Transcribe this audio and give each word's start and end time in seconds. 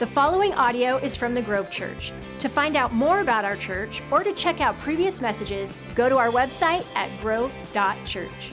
The 0.00 0.06
following 0.06 0.54
audio 0.54 0.96
is 0.96 1.14
from 1.14 1.34
the 1.34 1.42
Grove 1.42 1.70
Church. 1.70 2.10
To 2.38 2.48
find 2.48 2.74
out 2.74 2.94
more 2.94 3.20
about 3.20 3.44
our 3.44 3.54
church 3.54 4.00
or 4.10 4.24
to 4.24 4.32
check 4.32 4.62
out 4.62 4.78
previous 4.78 5.20
messages, 5.20 5.76
go 5.94 6.08
to 6.08 6.16
our 6.16 6.30
website 6.30 6.86
at 6.94 7.10
grove.church. 7.20 8.52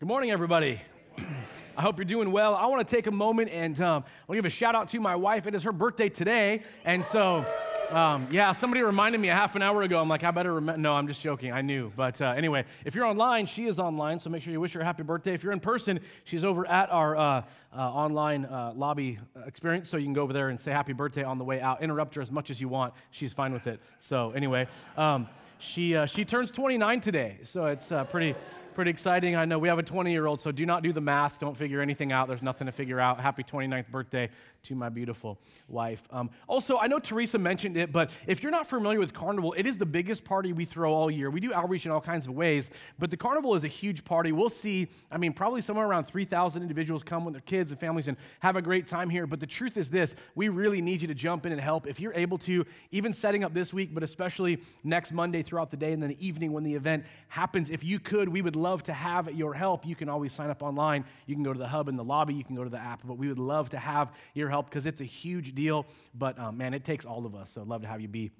Good 0.00 0.08
morning, 0.08 0.30
everybody. 0.30 0.80
I 1.76 1.82
hope 1.82 1.98
you're 1.98 2.06
doing 2.06 2.32
well. 2.32 2.54
I 2.54 2.64
want 2.64 2.88
to 2.88 2.96
take 2.96 3.06
a 3.08 3.10
moment 3.10 3.50
and 3.50 3.78
um, 3.82 4.04
I 4.06 4.22
want 4.26 4.28
to 4.28 4.34
give 4.36 4.44
a 4.46 4.48
shout 4.48 4.74
out 4.74 4.88
to 4.88 5.00
my 5.00 5.16
wife. 5.16 5.46
It 5.46 5.54
is 5.54 5.64
her 5.64 5.72
birthday 5.72 6.08
today. 6.08 6.62
And 6.82 7.04
so, 7.04 7.44
um, 7.90 8.28
yeah, 8.30 8.52
somebody 8.52 8.82
reminded 8.82 9.20
me 9.20 9.28
a 9.28 9.34
half 9.34 9.56
an 9.56 9.62
hour 9.62 9.82
ago. 9.82 10.00
I'm 10.00 10.08
like, 10.08 10.24
I 10.24 10.30
better 10.30 10.54
remember. 10.54 10.80
No, 10.80 10.94
I'm 10.94 11.08
just 11.08 11.20
joking. 11.20 11.52
I 11.52 11.62
knew. 11.62 11.92
But 11.96 12.20
uh, 12.20 12.34
anyway, 12.36 12.64
if 12.84 12.94
you're 12.94 13.06
online, 13.06 13.46
she 13.46 13.66
is 13.66 13.78
online. 13.78 14.20
So 14.20 14.30
make 14.30 14.42
sure 14.42 14.52
you 14.52 14.60
wish 14.60 14.74
her 14.74 14.80
a 14.80 14.84
happy 14.84 15.02
birthday. 15.02 15.34
If 15.34 15.42
you're 15.42 15.52
in 15.52 15.60
person, 15.60 16.00
she's 16.24 16.44
over 16.44 16.66
at 16.68 16.90
our 16.90 17.16
uh, 17.16 17.42
uh, 17.72 17.76
online 17.76 18.44
uh, 18.44 18.72
lobby 18.74 19.18
experience. 19.46 19.88
So 19.88 19.96
you 19.96 20.04
can 20.04 20.12
go 20.12 20.22
over 20.22 20.32
there 20.32 20.48
and 20.48 20.60
say 20.60 20.72
happy 20.72 20.92
birthday 20.92 21.22
on 21.22 21.38
the 21.38 21.44
way 21.44 21.60
out. 21.60 21.82
Interrupt 21.82 22.14
her 22.16 22.22
as 22.22 22.30
much 22.30 22.50
as 22.50 22.60
you 22.60 22.68
want. 22.68 22.94
She's 23.10 23.32
fine 23.32 23.52
with 23.52 23.66
it. 23.66 23.80
So 23.98 24.32
anyway, 24.32 24.66
um, 24.96 25.28
she, 25.58 25.96
uh, 25.96 26.06
she 26.06 26.24
turns 26.24 26.50
29 26.50 27.00
today. 27.00 27.38
So 27.44 27.66
it's 27.66 27.90
uh, 27.90 28.04
pretty 28.04 28.34
pretty 28.78 28.92
exciting. 28.92 29.34
I 29.34 29.44
know 29.44 29.58
we 29.58 29.66
have 29.66 29.80
a 29.80 29.82
20 29.82 30.12
year 30.12 30.26
old, 30.26 30.40
so 30.40 30.52
do 30.52 30.64
not 30.64 30.84
do 30.84 30.92
the 30.92 31.00
math. 31.00 31.40
Don't 31.40 31.56
figure 31.56 31.80
anything 31.80 32.12
out. 32.12 32.28
There's 32.28 32.42
nothing 32.42 32.66
to 32.66 32.72
figure 32.72 33.00
out. 33.00 33.18
Happy 33.18 33.42
29th 33.42 33.90
birthday 33.90 34.30
to 34.62 34.74
my 34.76 34.88
beautiful 34.88 35.38
wife. 35.66 36.06
Um, 36.10 36.30
also, 36.46 36.78
I 36.78 36.86
know 36.86 36.98
Teresa 36.98 37.38
mentioned 37.38 37.76
it, 37.76 37.90
but 37.90 38.10
if 38.26 38.42
you're 38.42 38.52
not 38.52 38.68
familiar 38.68 39.00
with 39.00 39.12
Carnival, 39.12 39.52
it 39.56 39.66
is 39.66 39.78
the 39.78 39.86
biggest 39.86 40.24
party 40.24 40.52
we 40.52 40.64
throw 40.64 40.92
all 40.92 41.10
year. 41.10 41.28
We 41.28 41.40
do 41.40 41.52
outreach 41.52 41.86
in 41.86 41.92
all 41.92 42.00
kinds 42.00 42.26
of 42.26 42.34
ways, 42.34 42.70
but 42.98 43.10
the 43.10 43.16
Carnival 43.16 43.56
is 43.56 43.64
a 43.64 43.68
huge 43.68 44.04
party. 44.04 44.30
We'll 44.30 44.48
see, 44.48 44.88
I 45.10 45.18
mean, 45.18 45.32
probably 45.32 45.60
somewhere 45.60 45.86
around 45.86 46.04
3,000 46.04 46.62
individuals 46.62 47.02
come 47.02 47.24
with 47.24 47.34
their 47.34 47.40
kids 47.40 47.72
and 47.72 47.80
families 47.80 48.06
and 48.06 48.16
have 48.40 48.54
a 48.54 48.62
great 48.62 48.86
time 48.86 49.10
here. 49.10 49.26
But 49.26 49.40
the 49.40 49.46
truth 49.46 49.76
is 49.76 49.90
this 49.90 50.14
we 50.36 50.48
really 50.48 50.80
need 50.80 51.02
you 51.02 51.08
to 51.08 51.14
jump 51.14 51.46
in 51.46 51.50
and 51.52 51.60
help. 51.60 51.88
If 51.88 51.98
you're 51.98 52.14
able 52.14 52.38
to, 52.38 52.64
even 52.92 53.12
setting 53.12 53.42
up 53.42 53.54
this 53.54 53.72
week, 53.72 53.90
but 53.92 54.04
especially 54.04 54.60
next 54.84 55.12
Monday 55.12 55.42
throughout 55.42 55.70
the 55.70 55.76
day 55.76 55.92
and 55.92 56.00
then 56.00 56.10
the 56.10 56.26
evening 56.26 56.52
when 56.52 56.62
the 56.62 56.74
event 56.74 57.04
happens, 57.28 57.70
if 57.70 57.82
you 57.82 57.98
could, 57.98 58.28
we 58.28 58.42
would 58.42 58.54
love 58.54 58.67
to 58.84 58.92
have 58.92 59.32
your 59.34 59.54
help. 59.54 59.86
You 59.86 59.96
can 59.96 60.08
always 60.08 60.32
sign 60.32 60.50
up 60.50 60.62
online. 60.62 61.04
You 61.26 61.34
can 61.34 61.44
go 61.44 61.52
to 61.52 61.58
the 61.58 61.68
hub 61.68 61.88
in 61.88 61.96
the 61.96 62.04
lobby, 62.04 62.34
you 62.34 62.44
can 62.44 62.56
go 62.56 62.64
to 62.64 62.70
the 62.70 62.78
app, 62.78 63.02
but 63.04 63.18
we 63.18 63.28
would 63.28 63.38
love 63.38 63.70
to 63.70 63.78
have 63.78 64.12
your 64.34 64.48
help 64.48 64.70
because 64.70 64.86
it's 64.86 65.00
a 65.00 65.04
huge 65.04 65.54
deal. 65.54 65.86
But 66.14 66.38
um, 66.38 66.58
man, 66.58 66.74
it 66.74 66.84
takes 66.84 67.04
all 67.04 67.26
of 67.26 67.34
us. 67.34 67.50
So 67.52 67.60
I'd 67.62 67.66
love 67.66 67.82
to 67.82 67.88
have 67.88 68.00
you 68.00 68.08
be 68.08 68.30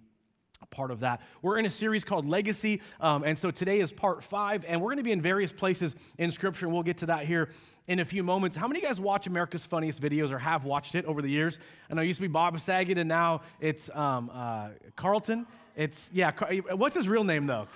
a 0.61 0.67
part 0.67 0.91
of 0.91 1.01
that. 1.01 1.21
We're 1.41 1.59
in 1.59 1.67
a 1.67 1.71
series 1.71 2.05
called 2.05 2.27
Legacy, 2.27 2.83
um, 3.01 3.23
and 3.23 3.39
so 3.39 3.51
today 3.51 3.81
is 3.81 3.93
part 3.93 4.25
five, 4.25 4.65
and 4.67 4.81
we're 4.81 4.89
going 4.89 4.99
to 4.99 5.05
be 5.05 5.13
in 5.13 5.23
various 5.23 5.53
places 5.53 5.95
in 6.19 6.33
Scripture, 6.33 6.67
and 6.67 6.75
we'll 6.75 6.83
get 6.83 6.99
to 6.99 7.07
that 7.07 7.27
here 7.27 7.51
in 7.87 8.01
a 8.01 8.05
few 8.05 8.25
moments. 8.25 8.57
How 8.57 8.67
many 8.67 8.81
of 8.81 8.83
you 8.83 8.89
guys 8.89 9.01
watch 9.01 9.27
America's 9.29 9.65
Funniest 9.65 10.03
Videos 10.03 10.33
or 10.33 10.39
have 10.39 10.65
watched 10.65 10.95
it 10.97 11.05
over 11.05 11.23
the 11.23 11.31
years? 11.31 11.61
I 11.89 11.95
know 11.95 12.03
it 12.03 12.07
used 12.07 12.19
to 12.19 12.23
be 12.23 12.29
Bob 12.29 12.59
Saget, 12.59 12.99
and 12.99 13.09
now 13.09 13.43
it's 13.61 13.89
um, 13.95 14.31
uh, 14.35 14.71
Carlton. 14.97 15.47
It's, 15.77 16.11
yeah, 16.13 16.33
what's 16.75 16.97
his 16.97 17.09
real 17.09 17.23
name 17.23 17.47
though? 17.47 17.69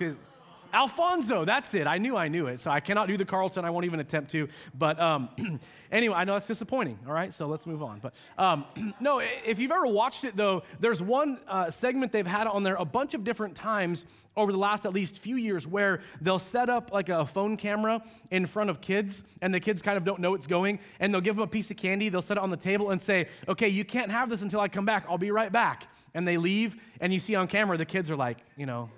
Alfonso, 0.73 1.45
that's 1.45 1.73
it. 1.75 1.85
I 1.85 1.99
knew 1.99 2.17
I 2.17 2.27
knew 2.27 2.47
it. 2.47 2.59
So 2.59 2.71
I 2.71 2.79
cannot 2.79 3.07
do 3.07 3.15
the 3.15 3.25
Carlton. 3.25 3.63
I 3.63 3.69
won't 3.69 3.85
even 3.85 3.99
attempt 3.99 4.31
to. 4.31 4.49
But 4.73 4.99
um, 4.99 5.29
anyway, 5.91 6.15
I 6.15 6.23
know 6.23 6.33
that's 6.33 6.47
disappointing. 6.47 6.97
All 7.07 7.13
right, 7.13 7.31
so 7.31 7.45
let's 7.45 7.67
move 7.67 7.83
on. 7.83 7.99
But 7.99 8.13
um, 8.39 8.65
no, 8.99 9.19
if 9.19 9.59
you've 9.59 9.71
ever 9.71 9.85
watched 9.85 10.23
it, 10.23 10.35
though, 10.35 10.63
there's 10.79 11.01
one 11.01 11.39
uh, 11.47 11.69
segment 11.69 12.11
they've 12.11 12.25
had 12.25 12.47
on 12.47 12.63
there 12.63 12.75
a 12.75 12.85
bunch 12.85 13.13
of 13.13 13.23
different 13.23 13.55
times 13.55 14.05
over 14.35 14.51
the 14.51 14.57
last 14.57 14.87
at 14.87 14.93
least 14.93 15.19
few 15.19 15.35
years 15.35 15.67
where 15.67 16.01
they'll 16.21 16.39
set 16.39 16.67
up 16.67 16.91
like 16.91 17.09
a 17.09 17.23
phone 17.23 17.55
camera 17.55 18.01
in 18.31 18.47
front 18.47 18.71
of 18.71 18.81
kids, 18.81 19.23
and 19.43 19.53
the 19.53 19.59
kids 19.59 19.83
kind 19.83 19.95
of 19.95 20.03
don't 20.03 20.19
know 20.19 20.33
it's 20.33 20.47
going, 20.47 20.79
and 20.99 21.13
they'll 21.13 21.21
give 21.21 21.35
them 21.35 21.43
a 21.43 21.47
piece 21.47 21.69
of 21.69 21.77
candy. 21.77 22.09
They'll 22.09 22.23
set 22.23 22.37
it 22.37 22.43
on 22.43 22.49
the 22.49 22.57
table 22.57 22.89
and 22.89 22.99
say, 22.99 23.27
okay, 23.47 23.67
you 23.67 23.85
can't 23.85 24.09
have 24.09 24.27
this 24.27 24.41
until 24.41 24.59
I 24.59 24.69
come 24.69 24.85
back. 24.85 25.05
I'll 25.07 25.19
be 25.19 25.29
right 25.29 25.51
back. 25.51 25.87
And 26.15 26.27
they 26.27 26.37
leave, 26.37 26.75
and 26.99 27.13
you 27.13 27.19
see 27.19 27.35
on 27.35 27.47
camera 27.47 27.77
the 27.77 27.85
kids 27.85 28.09
are 28.09 28.15
like, 28.15 28.39
you 28.57 28.65
know, 28.65 28.89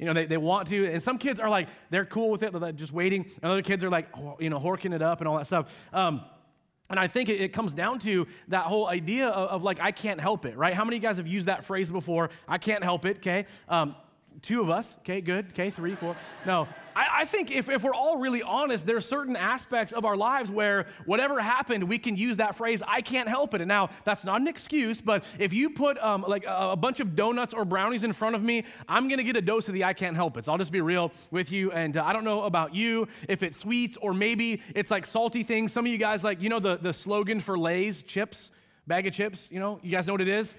you 0.00 0.06
know, 0.06 0.14
they, 0.14 0.24
they 0.24 0.38
want 0.38 0.68
to. 0.68 0.86
And 0.86 1.02
some 1.02 1.18
kids 1.18 1.38
are 1.38 1.50
like, 1.50 1.68
they're 1.90 2.06
cool 2.06 2.30
with 2.30 2.42
it, 2.42 2.58
they're 2.58 2.72
just 2.72 2.92
waiting. 2.92 3.26
And 3.42 3.52
other 3.52 3.62
kids 3.62 3.84
are 3.84 3.90
like, 3.90 4.08
you 4.38 4.48
know, 4.48 4.58
horking 4.58 4.94
it 4.94 5.02
up 5.02 5.20
and 5.20 5.28
all 5.28 5.36
that 5.36 5.46
stuff. 5.46 5.76
Um, 5.92 6.22
and 6.88 6.98
I 6.98 7.06
think 7.06 7.28
it, 7.28 7.40
it, 7.40 7.52
comes 7.52 7.74
down 7.74 7.98
to 8.00 8.26
that 8.48 8.64
whole 8.64 8.88
idea 8.88 9.28
of, 9.28 9.48
of, 9.50 9.62
like, 9.62 9.78
I 9.78 9.92
can't 9.92 10.20
help 10.20 10.44
it, 10.46 10.56
right? 10.56 10.74
How 10.74 10.84
many 10.84 10.96
of 10.96 11.02
you 11.02 11.08
guys 11.08 11.18
have 11.18 11.28
used 11.28 11.46
that 11.46 11.64
phrase 11.64 11.90
before? 11.90 12.30
I 12.48 12.58
can't 12.58 12.82
help 12.82 13.04
it, 13.04 13.18
okay? 13.18 13.46
Um, 13.68 13.94
two 14.42 14.60
of 14.60 14.70
us, 14.70 14.96
okay, 15.00 15.20
good, 15.20 15.46
okay, 15.50 15.70
three, 15.70 15.94
four. 15.94 16.16
No, 16.46 16.68
I, 16.94 17.20
I, 17.20 17.24
think 17.24 17.50
if, 17.50 17.68
if 17.68 17.82
we're 17.82 17.94
all 17.94 18.18
really 18.18 18.42
honest, 18.42 18.86
there 18.86 18.96
are 18.96 19.02
certain 19.02 19.36
aspects 19.36 19.92
of 19.92 20.04
our 20.04 20.16
lives 20.16 20.50
where 20.50 20.86
whatever 21.04 21.40
happened, 21.40 21.84
we 21.84 21.98
can 21.98 22.16
use 22.16 22.38
that 22.38 22.56
phrase, 22.56 22.82
I 22.86 23.00
can't 23.00 23.28
help 23.28 23.54
it. 23.54 23.60
And 23.60 23.68
now, 23.68 23.90
that's 24.04 24.24
not 24.24 24.40
an 24.40 24.48
excuse, 24.48 25.00
but 25.00 25.24
if 25.38 25.52
you 25.52 25.70
put 25.70 25.98
um, 25.98 26.24
like 26.26 26.44
a, 26.44 26.70
a, 26.72 26.76
bunch 26.76 27.00
of 27.00 27.14
donuts 27.14 27.54
or 27.54 27.64
brownies 27.64 28.04
in 28.04 28.12
front 28.12 28.34
of 28.34 28.42
me, 28.42 28.64
I'm 28.88 29.08
gonna 29.08 29.22
get 29.22 29.36
a 29.36 29.42
dose 29.42 29.68
of 29.68 29.74
the 29.74 29.84
I 29.84 29.92
can't 29.92 30.16
help 30.16 30.36
it. 30.36 30.46
So 30.46 30.52
I'll 30.52 30.58
just 30.58 30.72
be 30.72 30.80
real 30.80 31.12
with 31.30 31.52
you. 31.52 31.72
And 31.72 31.96
uh, 31.96 32.04
I 32.04 32.12
don't 32.12 32.24
know 32.24 32.44
about 32.44 32.74
you, 32.74 33.08
if 33.28 33.42
it's 33.42 33.58
sweets 33.58 33.96
or 34.00 34.14
maybe 34.14 34.62
it's 34.74 34.90
like 34.90 35.06
salty 35.06 35.42
things. 35.42 35.72
Some 35.72 35.86
of 35.86 35.92
you 35.92 35.98
guys, 35.98 36.24
like, 36.24 36.42
you 36.42 36.48
know, 36.48 36.60
the, 36.60 36.76
the 36.76 36.92
slogan 36.92 37.40
for 37.40 37.58
Lay's 37.58 38.02
chips, 38.02 38.50
bag 38.86 39.06
of 39.06 39.12
chips, 39.12 39.48
you 39.50 39.60
know, 39.60 39.78
you 39.82 39.90
guys 39.90 40.06
know 40.06 40.14
what 40.14 40.20
it 40.20 40.28
is? 40.28 40.56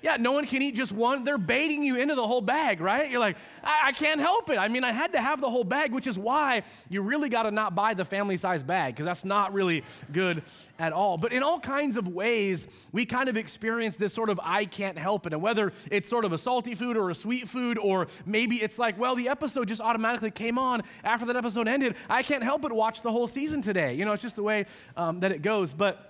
Yeah, 0.00 0.16
no 0.16 0.30
one 0.30 0.46
can 0.46 0.62
eat 0.62 0.76
just 0.76 0.92
one. 0.92 1.24
They're 1.24 1.38
baiting 1.38 1.82
you 1.82 1.96
into 1.96 2.14
the 2.14 2.26
whole 2.26 2.40
bag, 2.40 2.80
right? 2.80 3.10
You're 3.10 3.18
like, 3.18 3.36
I, 3.64 3.88
I 3.88 3.92
can't 3.92 4.20
help 4.20 4.48
it. 4.48 4.56
I 4.56 4.68
mean, 4.68 4.84
I 4.84 4.92
had 4.92 5.12
to 5.14 5.20
have 5.20 5.40
the 5.40 5.50
whole 5.50 5.64
bag, 5.64 5.92
which 5.92 6.06
is 6.06 6.16
why 6.16 6.62
you 6.88 7.02
really 7.02 7.28
got 7.28 7.42
to 7.44 7.50
not 7.50 7.74
buy 7.74 7.94
the 7.94 8.04
family 8.04 8.36
size 8.36 8.62
bag, 8.62 8.94
because 8.94 9.06
that's 9.06 9.24
not 9.24 9.52
really 9.52 9.82
good 10.12 10.44
at 10.78 10.92
all. 10.92 11.18
But 11.18 11.32
in 11.32 11.42
all 11.42 11.58
kinds 11.58 11.96
of 11.96 12.06
ways, 12.06 12.68
we 12.92 13.06
kind 13.06 13.28
of 13.28 13.36
experience 13.36 13.96
this 13.96 14.14
sort 14.14 14.30
of 14.30 14.38
I 14.40 14.66
can't 14.66 14.96
help 14.96 15.26
it. 15.26 15.32
And 15.32 15.42
whether 15.42 15.72
it's 15.90 16.08
sort 16.08 16.24
of 16.24 16.32
a 16.32 16.38
salty 16.38 16.76
food 16.76 16.96
or 16.96 17.10
a 17.10 17.14
sweet 17.14 17.48
food, 17.48 17.76
or 17.76 18.06
maybe 18.24 18.56
it's 18.56 18.78
like, 18.78 18.96
well, 19.00 19.16
the 19.16 19.28
episode 19.28 19.66
just 19.66 19.80
automatically 19.80 20.30
came 20.30 20.58
on 20.58 20.82
after 21.02 21.26
that 21.26 21.34
episode 21.34 21.66
ended. 21.66 21.96
I 22.08 22.22
can't 22.22 22.44
help 22.44 22.62
but 22.62 22.72
watch 22.72 23.02
the 23.02 23.10
whole 23.10 23.26
season 23.26 23.62
today. 23.62 23.94
You 23.94 24.04
know, 24.04 24.12
it's 24.12 24.22
just 24.22 24.36
the 24.36 24.44
way 24.44 24.66
um, 24.96 25.18
that 25.20 25.32
it 25.32 25.42
goes. 25.42 25.72
But 25.72 26.07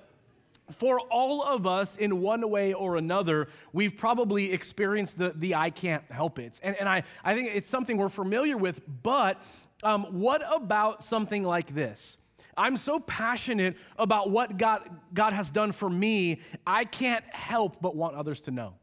for 0.72 1.00
all 1.00 1.42
of 1.42 1.66
us, 1.66 1.96
in 1.96 2.20
one 2.20 2.48
way 2.50 2.72
or 2.72 2.96
another, 2.96 3.48
we've 3.72 3.96
probably 3.96 4.52
experienced 4.52 5.18
the, 5.18 5.30
the 5.30 5.54
I 5.54 5.70
can't 5.70 6.04
help 6.10 6.38
it. 6.38 6.60
And, 6.62 6.76
and 6.78 6.88
I, 6.88 7.02
I 7.24 7.34
think 7.34 7.50
it's 7.54 7.68
something 7.68 7.96
we're 7.96 8.08
familiar 8.08 8.56
with, 8.56 8.80
but 9.02 9.42
um, 9.82 10.04
what 10.04 10.42
about 10.52 11.02
something 11.02 11.42
like 11.42 11.74
this? 11.74 12.16
I'm 12.56 12.76
so 12.76 12.98
passionate 12.98 13.76
about 13.96 14.30
what 14.30 14.58
God, 14.58 14.82
God 15.14 15.32
has 15.32 15.50
done 15.50 15.72
for 15.72 15.88
me, 15.88 16.40
I 16.66 16.84
can't 16.84 17.24
help 17.30 17.80
but 17.80 17.94
want 17.94 18.16
others 18.16 18.40
to 18.42 18.50
know. 18.50 18.74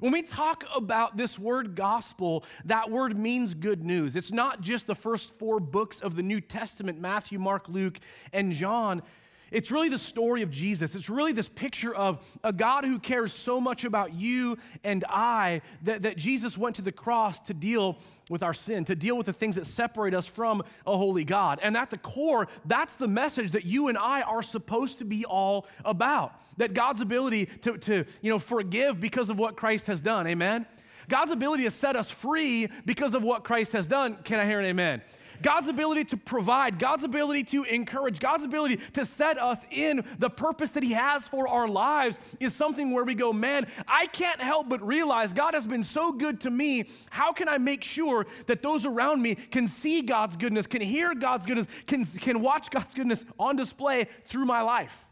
When 0.00 0.12
we 0.12 0.22
talk 0.22 0.64
about 0.74 1.16
this 1.16 1.38
word 1.38 1.74
gospel, 1.74 2.44
that 2.66 2.90
word 2.90 3.18
means 3.18 3.54
good 3.54 3.82
news. 3.82 4.14
It's 4.14 4.30
not 4.30 4.60
just 4.60 4.86
the 4.86 4.94
first 4.94 5.30
four 5.38 5.58
books 5.58 6.00
of 6.00 6.16
the 6.16 6.22
New 6.22 6.40
Testament 6.40 7.00
Matthew, 7.00 7.38
Mark, 7.38 7.68
Luke, 7.68 7.98
and 8.32 8.52
John. 8.52 9.02
It's 9.50 9.70
really 9.70 9.88
the 9.88 9.98
story 9.98 10.42
of 10.42 10.50
Jesus. 10.50 10.94
It's 10.94 11.08
really 11.08 11.32
this 11.32 11.48
picture 11.48 11.94
of 11.94 12.26
a 12.42 12.52
God 12.52 12.84
who 12.84 12.98
cares 12.98 13.32
so 13.32 13.60
much 13.60 13.84
about 13.84 14.12
you 14.14 14.58
and 14.82 15.04
I 15.08 15.62
that, 15.82 16.02
that 16.02 16.16
Jesus 16.16 16.58
went 16.58 16.76
to 16.76 16.82
the 16.82 16.92
cross 16.92 17.38
to 17.40 17.54
deal 17.54 17.98
with 18.28 18.42
our 18.42 18.54
sin, 18.54 18.84
to 18.86 18.96
deal 18.96 19.16
with 19.16 19.26
the 19.26 19.32
things 19.32 19.54
that 19.54 19.66
separate 19.66 20.14
us 20.14 20.26
from 20.26 20.64
a 20.84 20.96
holy 20.96 21.22
God. 21.22 21.60
And 21.62 21.76
at 21.76 21.90
the 21.90 21.98
core, 21.98 22.48
that's 22.64 22.96
the 22.96 23.06
message 23.06 23.52
that 23.52 23.64
you 23.64 23.86
and 23.86 23.96
I 23.96 24.22
are 24.22 24.42
supposed 24.42 24.98
to 24.98 25.04
be 25.04 25.24
all 25.24 25.66
about. 25.84 26.32
That 26.56 26.74
God's 26.74 27.00
ability 27.00 27.46
to, 27.62 27.78
to 27.78 28.04
you 28.22 28.30
know, 28.30 28.40
forgive 28.40 29.00
because 29.00 29.28
of 29.28 29.38
what 29.38 29.56
Christ 29.56 29.86
has 29.86 30.00
done. 30.00 30.26
Amen? 30.26 30.66
God's 31.08 31.30
ability 31.30 31.64
to 31.64 31.70
set 31.70 31.94
us 31.94 32.10
free 32.10 32.68
because 32.84 33.14
of 33.14 33.22
what 33.22 33.44
Christ 33.44 33.72
has 33.72 33.86
done. 33.86 34.16
Can 34.24 34.40
I 34.40 34.46
hear 34.46 34.58
an 34.58 34.66
amen? 34.66 35.02
God's 35.42 35.68
ability 35.68 36.04
to 36.06 36.16
provide, 36.16 36.78
God's 36.78 37.02
ability 37.02 37.44
to 37.44 37.64
encourage, 37.64 38.18
God's 38.18 38.44
ability 38.44 38.76
to 38.94 39.06
set 39.06 39.38
us 39.38 39.64
in 39.70 40.04
the 40.18 40.30
purpose 40.30 40.70
that 40.72 40.82
He 40.82 40.92
has 40.92 41.26
for 41.26 41.48
our 41.48 41.68
lives 41.68 42.18
is 42.40 42.54
something 42.54 42.92
where 42.92 43.04
we 43.04 43.14
go, 43.14 43.32
man, 43.32 43.66
I 43.86 44.06
can't 44.06 44.40
help 44.40 44.68
but 44.68 44.86
realize 44.86 45.32
God 45.32 45.54
has 45.54 45.66
been 45.66 45.84
so 45.84 46.12
good 46.12 46.40
to 46.42 46.50
me. 46.50 46.88
How 47.10 47.32
can 47.32 47.48
I 47.48 47.58
make 47.58 47.84
sure 47.84 48.26
that 48.46 48.62
those 48.62 48.84
around 48.84 49.22
me 49.22 49.34
can 49.34 49.68
see 49.68 50.02
God's 50.02 50.36
goodness, 50.36 50.66
can 50.66 50.82
hear 50.82 51.14
God's 51.14 51.46
goodness, 51.46 51.66
can, 51.86 52.04
can 52.04 52.40
watch 52.40 52.70
God's 52.70 52.94
goodness 52.94 53.24
on 53.38 53.56
display 53.56 54.08
through 54.28 54.44
my 54.44 54.62
life? 54.62 55.06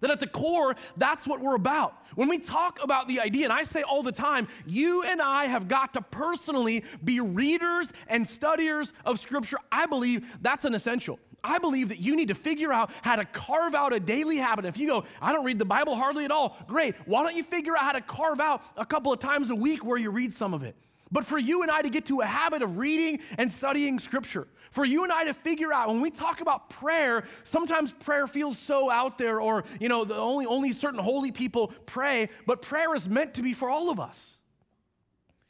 That 0.00 0.10
at 0.10 0.20
the 0.20 0.26
core, 0.26 0.76
that's 0.96 1.26
what 1.26 1.40
we're 1.40 1.54
about. 1.54 1.94
When 2.14 2.28
we 2.28 2.38
talk 2.38 2.82
about 2.82 3.08
the 3.08 3.20
idea, 3.20 3.44
and 3.44 3.52
I 3.52 3.62
say 3.62 3.82
all 3.82 4.02
the 4.02 4.12
time, 4.12 4.48
you 4.66 5.02
and 5.02 5.20
I 5.20 5.46
have 5.46 5.68
got 5.68 5.94
to 5.94 6.02
personally 6.02 6.84
be 7.02 7.20
readers 7.20 7.92
and 8.08 8.26
studiers 8.26 8.92
of 9.04 9.18
Scripture. 9.20 9.58
I 9.70 9.86
believe 9.86 10.26
that's 10.42 10.64
an 10.64 10.74
essential. 10.74 11.18
I 11.44 11.58
believe 11.58 11.88
that 11.88 11.98
you 11.98 12.14
need 12.14 12.28
to 12.28 12.34
figure 12.34 12.72
out 12.72 12.92
how 13.02 13.16
to 13.16 13.24
carve 13.24 13.74
out 13.74 13.92
a 13.92 14.00
daily 14.00 14.36
habit. 14.36 14.64
If 14.64 14.78
you 14.78 14.86
go, 14.86 15.04
I 15.20 15.32
don't 15.32 15.44
read 15.44 15.58
the 15.58 15.64
Bible 15.64 15.96
hardly 15.96 16.24
at 16.24 16.30
all, 16.30 16.56
great. 16.68 16.94
Why 17.06 17.22
don't 17.24 17.34
you 17.34 17.42
figure 17.42 17.76
out 17.76 17.82
how 17.82 17.92
to 17.92 18.00
carve 18.00 18.40
out 18.40 18.62
a 18.76 18.86
couple 18.86 19.12
of 19.12 19.18
times 19.18 19.50
a 19.50 19.54
week 19.54 19.84
where 19.84 19.98
you 19.98 20.10
read 20.10 20.32
some 20.32 20.54
of 20.54 20.62
it? 20.62 20.76
But 21.12 21.24
for 21.24 21.38
you 21.38 21.62
and 21.62 21.70
I 21.70 21.82
to 21.82 21.90
get 21.90 22.06
to 22.06 22.20
a 22.20 22.26
habit 22.26 22.62
of 22.62 22.78
reading 22.78 23.20
and 23.38 23.52
studying 23.52 23.98
Scripture. 23.98 24.48
For 24.70 24.86
you 24.86 25.04
and 25.04 25.12
I 25.12 25.24
to 25.24 25.34
figure 25.34 25.72
out 25.72 25.88
when 25.88 26.00
we 26.00 26.10
talk 26.10 26.40
about 26.40 26.70
prayer, 26.70 27.24
sometimes 27.44 27.92
prayer 27.92 28.26
feels 28.26 28.58
so 28.58 28.90
out 28.90 29.18
there, 29.18 29.40
or 29.40 29.64
you 29.78 29.90
know, 29.90 30.04
the 30.04 30.16
only 30.16 30.46
only 30.46 30.72
certain 30.72 30.98
holy 30.98 31.30
people 31.30 31.68
pray. 31.84 32.30
But 32.46 32.62
prayer 32.62 32.94
is 32.94 33.06
meant 33.06 33.34
to 33.34 33.42
be 33.42 33.52
for 33.52 33.68
all 33.68 33.90
of 33.90 34.00
us. 34.00 34.40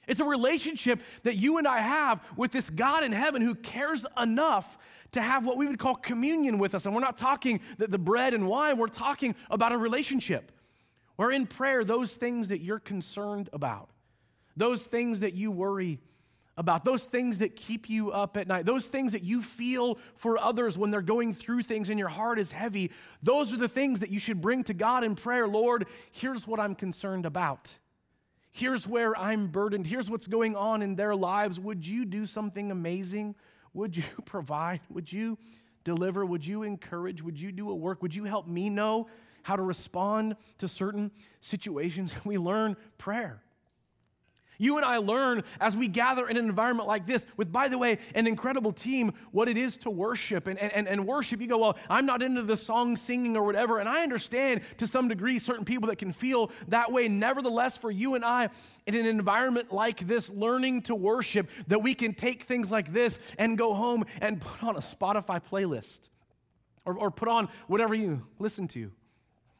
It's 0.08 0.18
a 0.18 0.24
relationship 0.24 1.00
that 1.22 1.36
you 1.36 1.58
and 1.58 1.68
I 1.68 1.78
have 1.78 2.20
with 2.36 2.50
this 2.50 2.68
God 2.68 3.04
in 3.04 3.12
heaven 3.12 3.40
who 3.40 3.54
cares 3.54 4.04
enough 4.20 4.76
to 5.12 5.22
have 5.22 5.46
what 5.46 5.56
we 5.56 5.68
would 5.68 5.78
call 5.78 5.94
communion 5.94 6.58
with 6.58 6.74
us. 6.74 6.84
And 6.84 6.94
we're 6.94 7.00
not 7.00 7.16
talking 7.16 7.60
the, 7.78 7.86
the 7.86 7.98
bread 7.98 8.34
and 8.34 8.48
wine, 8.48 8.78
we're 8.78 8.88
talking 8.88 9.36
about 9.50 9.70
a 9.70 9.78
relationship. 9.78 10.50
Where 11.16 11.30
in 11.30 11.46
prayer, 11.46 11.84
those 11.84 12.16
things 12.16 12.48
that 12.48 12.60
you're 12.62 12.80
concerned 12.80 13.48
about, 13.52 13.90
those 14.56 14.84
things 14.84 15.20
that 15.20 15.34
you 15.34 15.50
worry 15.50 16.00
about, 16.56 16.84
those 16.84 17.04
things 17.04 17.38
that 17.38 17.56
keep 17.56 17.88
you 17.88 18.10
up 18.10 18.36
at 18.36 18.46
night, 18.46 18.66
those 18.66 18.86
things 18.86 19.12
that 19.12 19.22
you 19.22 19.40
feel 19.40 19.98
for 20.14 20.38
others 20.38 20.76
when 20.76 20.90
they're 20.90 21.00
going 21.00 21.34
through 21.34 21.62
things 21.62 21.88
and 21.88 21.98
your 21.98 22.08
heart 22.08 22.38
is 22.38 22.52
heavy, 22.52 22.90
those 23.22 23.52
are 23.52 23.56
the 23.56 23.68
things 23.68 24.00
that 24.00 24.10
you 24.10 24.18
should 24.18 24.40
bring 24.40 24.62
to 24.64 24.74
God 24.74 25.04
in 25.04 25.14
prayer. 25.14 25.48
Lord, 25.48 25.86
here's 26.10 26.46
what 26.46 26.60
I'm 26.60 26.74
concerned 26.74 27.24
about. 27.24 27.76
Here's 28.50 28.86
where 28.86 29.18
I'm 29.18 29.46
burdened. 29.46 29.86
Here's 29.86 30.10
what's 30.10 30.26
going 30.26 30.54
on 30.54 30.82
in 30.82 30.96
their 30.96 31.16
lives. 31.16 31.58
Would 31.58 31.86
you 31.86 32.04
do 32.04 32.26
something 32.26 32.70
amazing? 32.70 33.34
Would 33.72 33.96
you 33.96 34.04
provide? 34.26 34.80
Would 34.90 35.10
you 35.10 35.38
deliver? 35.84 36.24
Would 36.24 36.46
you 36.46 36.62
encourage? 36.62 37.22
Would 37.22 37.40
you 37.40 37.50
do 37.50 37.70
a 37.70 37.74
work? 37.74 38.02
Would 38.02 38.14
you 38.14 38.24
help 38.24 38.46
me 38.46 38.68
know 38.68 39.08
how 39.42 39.56
to 39.56 39.62
respond 39.62 40.36
to 40.58 40.68
certain 40.68 41.10
situations? 41.40 42.14
We 42.26 42.36
learn 42.36 42.76
prayer. 42.98 43.42
You 44.62 44.76
and 44.76 44.86
I 44.86 44.98
learn 44.98 45.42
as 45.60 45.76
we 45.76 45.88
gather 45.88 46.28
in 46.28 46.36
an 46.36 46.44
environment 46.44 46.86
like 46.86 47.04
this, 47.04 47.26
with, 47.36 47.50
by 47.50 47.68
the 47.68 47.76
way, 47.76 47.98
an 48.14 48.28
incredible 48.28 48.72
team, 48.72 49.12
what 49.32 49.48
it 49.48 49.58
is 49.58 49.76
to 49.78 49.90
worship. 49.90 50.46
And, 50.46 50.56
and, 50.56 50.86
and 50.86 51.04
worship, 51.04 51.40
you 51.40 51.48
go, 51.48 51.58
well, 51.58 51.76
I'm 51.90 52.06
not 52.06 52.22
into 52.22 52.42
the 52.42 52.56
song 52.56 52.96
singing 52.96 53.36
or 53.36 53.42
whatever. 53.42 53.80
And 53.80 53.88
I 53.88 54.04
understand 54.04 54.60
to 54.76 54.86
some 54.86 55.08
degree 55.08 55.40
certain 55.40 55.64
people 55.64 55.88
that 55.88 55.96
can 55.96 56.12
feel 56.12 56.52
that 56.68 56.92
way. 56.92 57.08
Nevertheless, 57.08 57.76
for 57.76 57.90
you 57.90 58.14
and 58.14 58.24
I, 58.24 58.50
in 58.86 58.94
an 58.94 59.06
environment 59.06 59.72
like 59.72 60.06
this, 60.06 60.30
learning 60.30 60.82
to 60.82 60.94
worship, 60.94 61.50
that 61.66 61.80
we 61.80 61.92
can 61.92 62.14
take 62.14 62.44
things 62.44 62.70
like 62.70 62.92
this 62.92 63.18
and 63.38 63.58
go 63.58 63.74
home 63.74 64.04
and 64.20 64.40
put 64.40 64.62
on 64.62 64.76
a 64.76 64.80
Spotify 64.80 65.40
playlist 65.42 66.08
or, 66.86 66.96
or 66.96 67.10
put 67.10 67.26
on 67.26 67.48
whatever 67.66 67.96
you 67.96 68.24
listen 68.38 68.68
to. 68.68 68.92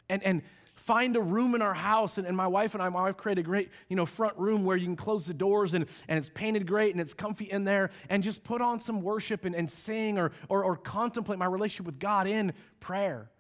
And, 0.09 0.23
and 0.23 0.43
find 0.75 1.17
a 1.17 1.21
room 1.21 1.55
in 1.55 1.63
our 1.63 1.75
house. 1.75 2.19
And, 2.19 2.27
and, 2.27 2.37
my 2.37 2.47
wife 2.47 2.75
and 2.75 2.83
I, 2.83 2.89
my 2.89 3.03
wife 3.03 3.17
created 3.17 3.43
a 3.43 3.45
great, 3.45 3.71
you 3.89 3.97
know, 3.97 4.07
front 4.07 4.37
room 4.39 4.65
where 4.65 4.77
you 4.77 4.87
can 4.87 4.97
close 4.97 5.27
the 5.27 5.35
doors 5.35 5.75
and, 5.75 5.87
and 6.09 6.19
it's 6.19 6.31
painted 6.31 6.67
great 6.67 6.93
and 6.93 7.01
it's 7.01 7.15
comfy 7.15 7.45
in 7.45 7.65
there 7.65 7.91
and 8.09 8.23
just 8.23 8.43
put 8.45 8.61
on 8.61 8.81
some 8.81 9.03
worship 9.03 9.45
and, 9.45 9.55
and 9.55 9.69
sing 9.69 10.19
or, 10.19 10.33
or, 10.49 10.65
or 10.65 10.77
contemplate 10.77 11.39
my 11.39 11.47
relationship 11.47 11.87
with 11.87 11.99
God 11.99 12.27
in 12.27 12.53
prayer. 12.81 13.31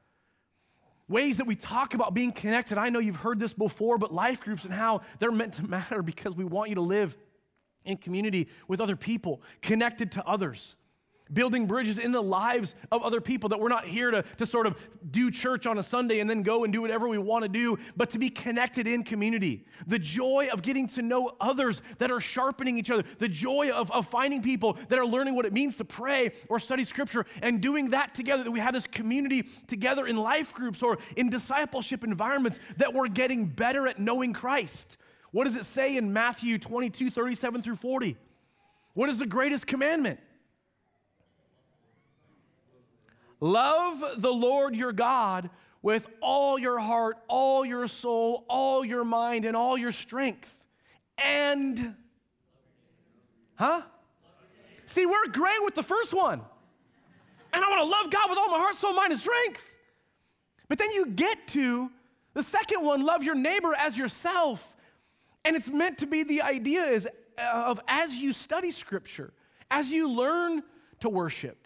Ways 1.08 1.38
that 1.38 1.46
we 1.46 1.56
talk 1.56 1.94
about 1.94 2.14
being 2.14 2.32
connected. 2.32 2.79
I 2.79 2.88
know 2.88 2.99
you've 2.99 3.17
heard 3.17 3.38
this 3.38 3.52
before, 3.52 3.99
but 3.99 4.14
life 4.14 4.40
groups 4.40 4.64
and 4.64 4.73
how 4.73 5.02
they're 5.19 5.32
meant 5.32 5.55
to 5.55 5.67
matter 5.69 6.02
because 6.02 6.37
we 6.37 6.44
want 6.44 6.69
you 6.69 6.76
to 6.76 6.82
live 6.82 7.17
in 7.85 7.96
community 7.96 8.49
with 8.69 8.81
other 8.81 8.94
people, 8.94 9.43
connected 9.61 10.12
to 10.12 10.25
others 10.25 10.76
building 11.32 11.66
bridges 11.66 11.98
in 11.98 12.12
the 12.12 12.22
lives 12.22 12.74
of 12.90 13.02
other 13.02 13.20
people, 13.20 13.48
that 13.50 13.60
we're 13.60 13.69
not 13.69 13.86
here 13.86 14.10
to, 14.10 14.22
to 14.38 14.46
sort 14.46 14.66
of 14.66 14.76
do 15.10 15.30
church 15.30 15.66
on 15.66 15.78
a 15.78 15.82
Sunday 15.82 16.20
and 16.20 16.28
then 16.28 16.42
go 16.42 16.64
and 16.64 16.72
do 16.72 16.80
whatever 16.80 17.08
we 17.08 17.19
want 17.19 17.42
to 17.44 17.48
do, 17.48 17.78
but 17.96 18.10
to 18.10 18.19
be 18.19 18.30
connected 18.30 18.86
in 18.86 19.02
community. 19.02 19.64
The 19.86 19.98
joy 19.98 20.48
of 20.52 20.62
getting 20.62 20.88
to 20.88 21.02
know 21.02 21.32
others 21.40 21.82
that 21.98 22.10
are 22.10 22.20
sharpening 22.20 22.78
each 22.78 22.90
other, 22.90 23.04
the 23.19 23.28
joy 23.28 23.70
of, 23.70 23.90
of 23.92 24.06
finding 24.06 24.42
people 24.42 24.78
that 24.88 24.98
are 24.98 25.06
learning 25.06 25.34
what 25.34 25.46
it 25.46 25.52
means 25.52 25.76
to 25.78 25.84
pray 25.84 26.32
or 26.48 26.58
study 26.58 26.84
scripture 26.84 27.26
and 27.42 27.60
doing 27.60 27.90
that 27.90 28.14
together, 28.14 28.44
that 28.44 28.50
we 28.50 28.60
have 28.60 28.75
this 28.75 28.86
community 28.86 29.48
together 29.66 30.06
in 30.06 30.16
life 30.16 30.52
groups 30.54 30.82
or 30.82 30.98
in 31.16 31.30
discipleship 31.30 32.04
environments, 32.04 32.58
that 32.76 32.94
we're 32.94 33.08
getting 33.08 33.46
better 33.46 33.86
at 33.86 33.98
knowing 33.98 34.32
Christ. 34.32 34.96
What 35.30 35.44
does 35.44 35.54
it 35.54 35.64
say 35.64 35.96
in 35.96 36.12
Matthew 36.12 36.58
22, 36.58 37.10
37 37.10 37.62
through 37.62 37.76
40? 37.76 38.16
What 38.94 39.08
is 39.08 39.18
the 39.18 39.26
greatest 39.26 39.66
commandment? 39.66 40.20
Love 43.42 44.04
the 44.18 44.32
Lord 44.32 44.76
your 44.76 44.92
God 44.92 45.50
with 45.82 46.06
all 46.20 46.60
your 46.60 46.78
heart, 46.78 47.16
all 47.26 47.64
your 47.64 47.88
soul, 47.88 48.44
all 48.48 48.84
your 48.84 49.02
mind, 49.02 49.44
and 49.44 49.56
all 49.56 49.76
your 49.76 49.90
strength. 49.90 50.54
And, 51.18 51.96
huh? 53.56 53.82
See, 54.86 55.06
we're 55.06 55.26
great 55.32 55.60
with 55.64 55.74
the 55.74 55.82
first 55.82 56.14
one. 56.14 56.40
And 57.52 57.64
I 57.64 57.68
want 57.68 57.82
to 57.82 57.88
love 57.88 58.12
God 58.12 58.30
with 58.30 58.38
all 58.38 58.48
my 58.48 58.58
heart, 58.58 58.76
soul, 58.76 58.94
mind, 58.94 59.10
and 59.10 59.20
strength. 59.20 59.76
But 60.68 60.78
then 60.78 60.92
you 60.92 61.06
get 61.06 61.48
to 61.48 61.90
the 62.34 62.44
second 62.44 62.84
one, 62.84 63.04
love 63.04 63.24
your 63.24 63.34
neighbor 63.34 63.74
as 63.76 63.98
yourself. 63.98 64.76
And 65.44 65.56
it's 65.56 65.68
meant 65.68 65.98
to 65.98 66.06
be 66.06 66.22
the 66.22 66.42
idea 66.42 66.84
is 66.84 67.08
uh, 67.36 67.64
of 67.66 67.80
as 67.88 68.14
you 68.14 68.32
study 68.32 68.70
scripture, 68.70 69.32
as 69.68 69.90
you 69.90 70.08
learn 70.08 70.62
to 71.00 71.08
worship, 71.08 71.62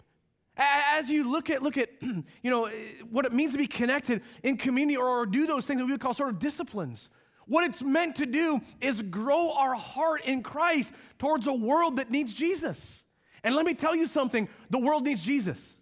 as 0.57 1.09
you 1.09 1.29
look 1.29 1.49
at, 1.49 1.61
look 1.61 1.77
at, 1.77 1.89
you 2.01 2.25
know, 2.43 2.67
what 3.09 3.25
it 3.25 3.33
means 3.33 3.51
to 3.51 3.57
be 3.57 3.67
connected 3.67 4.21
in 4.43 4.57
community 4.57 4.97
or, 4.97 5.07
or 5.07 5.25
do 5.25 5.45
those 5.45 5.65
things 5.65 5.79
that 5.79 5.85
we 5.85 5.91
would 5.91 6.01
call 6.01 6.13
sort 6.13 6.29
of 6.29 6.39
disciplines. 6.39 7.09
What 7.45 7.63
it's 7.63 7.81
meant 7.81 8.17
to 8.17 8.25
do 8.25 8.59
is 8.81 9.01
grow 9.01 9.53
our 9.53 9.75
heart 9.75 10.25
in 10.25 10.43
Christ 10.43 10.91
towards 11.17 11.47
a 11.47 11.53
world 11.53 11.97
that 11.97 12.11
needs 12.11 12.33
Jesus. 12.33 13.05
And 13.43 13.55
let 13.55 13.65
me 13.65 13.73
tell 13.73 13.95
you 13.95 14.07
something 14.07 14.49
the 14.69 14.79
world 14.79 15.03
needs 15.03 15.23
Jesus. 15.23 15.75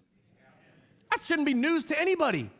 That 1.12 1.24
shouldn't 1.24 1.48
be 1.48 1.54
news 1.54 1.86
to 1.86 2.00
anybody. 2.00 2.52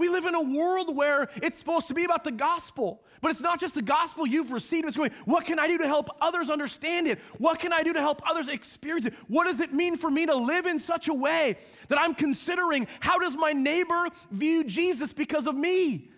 We 0.00 0.08
live 0.08 0.24
in 0.24 0.34
a 0.34 0.40
world 0.40 0.96
where 0.96 1.28
it's 1.42 1.58
supposed 1.58 1.88
to 1.88 1.94
be 1.94 2.04
about 2.04 2.24
the 2.24 2.30
gospel, 2.30 3.02
but 3.20 3.32
it's 3.32 3.42
not 3.42 3.60
just 3.60 3.74
the 3.74 3.82
gospel 3.82 4.26
you've 4.26 4.50
received. 4.50 4.86
It's 4.86 4.96
going, 4.96 5.10
what 5.26 5.44
can 5.44 5.58
I 5.58 5.68
do 5.68 5.76
to 5.76 5.86
help 5.86 6.08
others 6.22 6.48
understand 6.48 7.06
it? 7.06 7.18
What 7.36 7.58
can 7.58 7.70
I 7.70 7.82
do 7.82 7.92
to 7.92 8.00
help 8.00 8.22
others 8.26 8.48
experience 8.48 9.04
it? 9.04 9.12
What 9.28 9.44
does 9.44 9.60
it 9.60 9.74
mean 9.74 9.98
for 9.98 10.10
me 10.10 10.24
to 10.24 10.34
live 10.34 10.64
in 10.64 10.78
such 10.78 11.08
a 11.08 11.12
way 11.12 11.58
that 11.88 12.00
I'm 12.00 12.14
considering 12.14 12.86
how 13.00 13.18
does 13.18 13.36
my 13.36 13.52
neighbor 13.52 14.08
view 14.30 14.64
Jesus 14.64 15.12
because 15.12 15.46
of 15.46 15.54
me? 15.54 16.08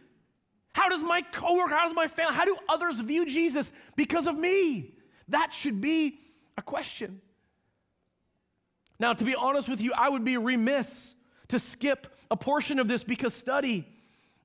How 0.75 0.88
does 0.88 1.02
my 1.02 1.20
coworker, 1.20 1.75
how 1.75 1.84
does 1.84 1.94
my 1.96 2.06
family, 2.06 2.37
how 2.37 2.44
do 2.44 2.56
others 2.69 3.00
view 3.00 3.26
Jesus 3.26 3.73
because 3.96 4.29
of 4.29 4.38
me? 4.38 4.94
That 5.26 5.52
should 5.52 5.81
be 5.81 6.20
a 6.56 6.62
question. 6.62 7.20
Now, 9.00 9.12
to 9.12 9.25
be 9.25 9.34
honest 9.34 9.69
with 9.69 9.81
you, 9.81 9.93
I 9.99 10.08
would 10.08 10.25
be 10.25 10.37
remiss 10.37 11.17
to 11.52 11.58
skip 11.58 12.06
a 12.31 12.37
portion 12.37 12.78
of 12.78 12.88
this 12.88 13.04
because 13.04 13.34
study 13.34 13.87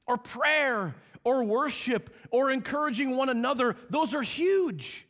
or 0.05 0.17
prayer 0.17 0.93
or 1.23 1.41
worship 1.45 2.13
or 2.31 2.51
encouraging 2.51 3.15
one 3.15 3.29
another, 3.29 3.77
those 3.89 4.13
are 4.13 4.21
huge. 4.21 5.07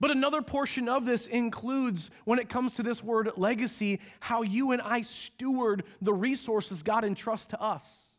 But 0.00 0.10
another 0.10 0.42
portion 0.42 0.88
of 0.88 1.06
this 1.06 1.28
includes, 1.28 2.10
when 2.24 2.40
it 2.40 2.48
comes 2.48 2.74
to 2.74 2.82
this 2.82 3.04
word 3.04 3.30
legacy, 3.36 4.00
how 4.18 4.42
you 4.42 4.72
and 4.72 4.82
I 4.82 5.02
steward 5.02 5.84
the 6.02 6.12
resources 6.12 6.82
God 6.82 7.04
entrusts 7.04 7.46
to 7.48 7.62
us. 7.62 8.10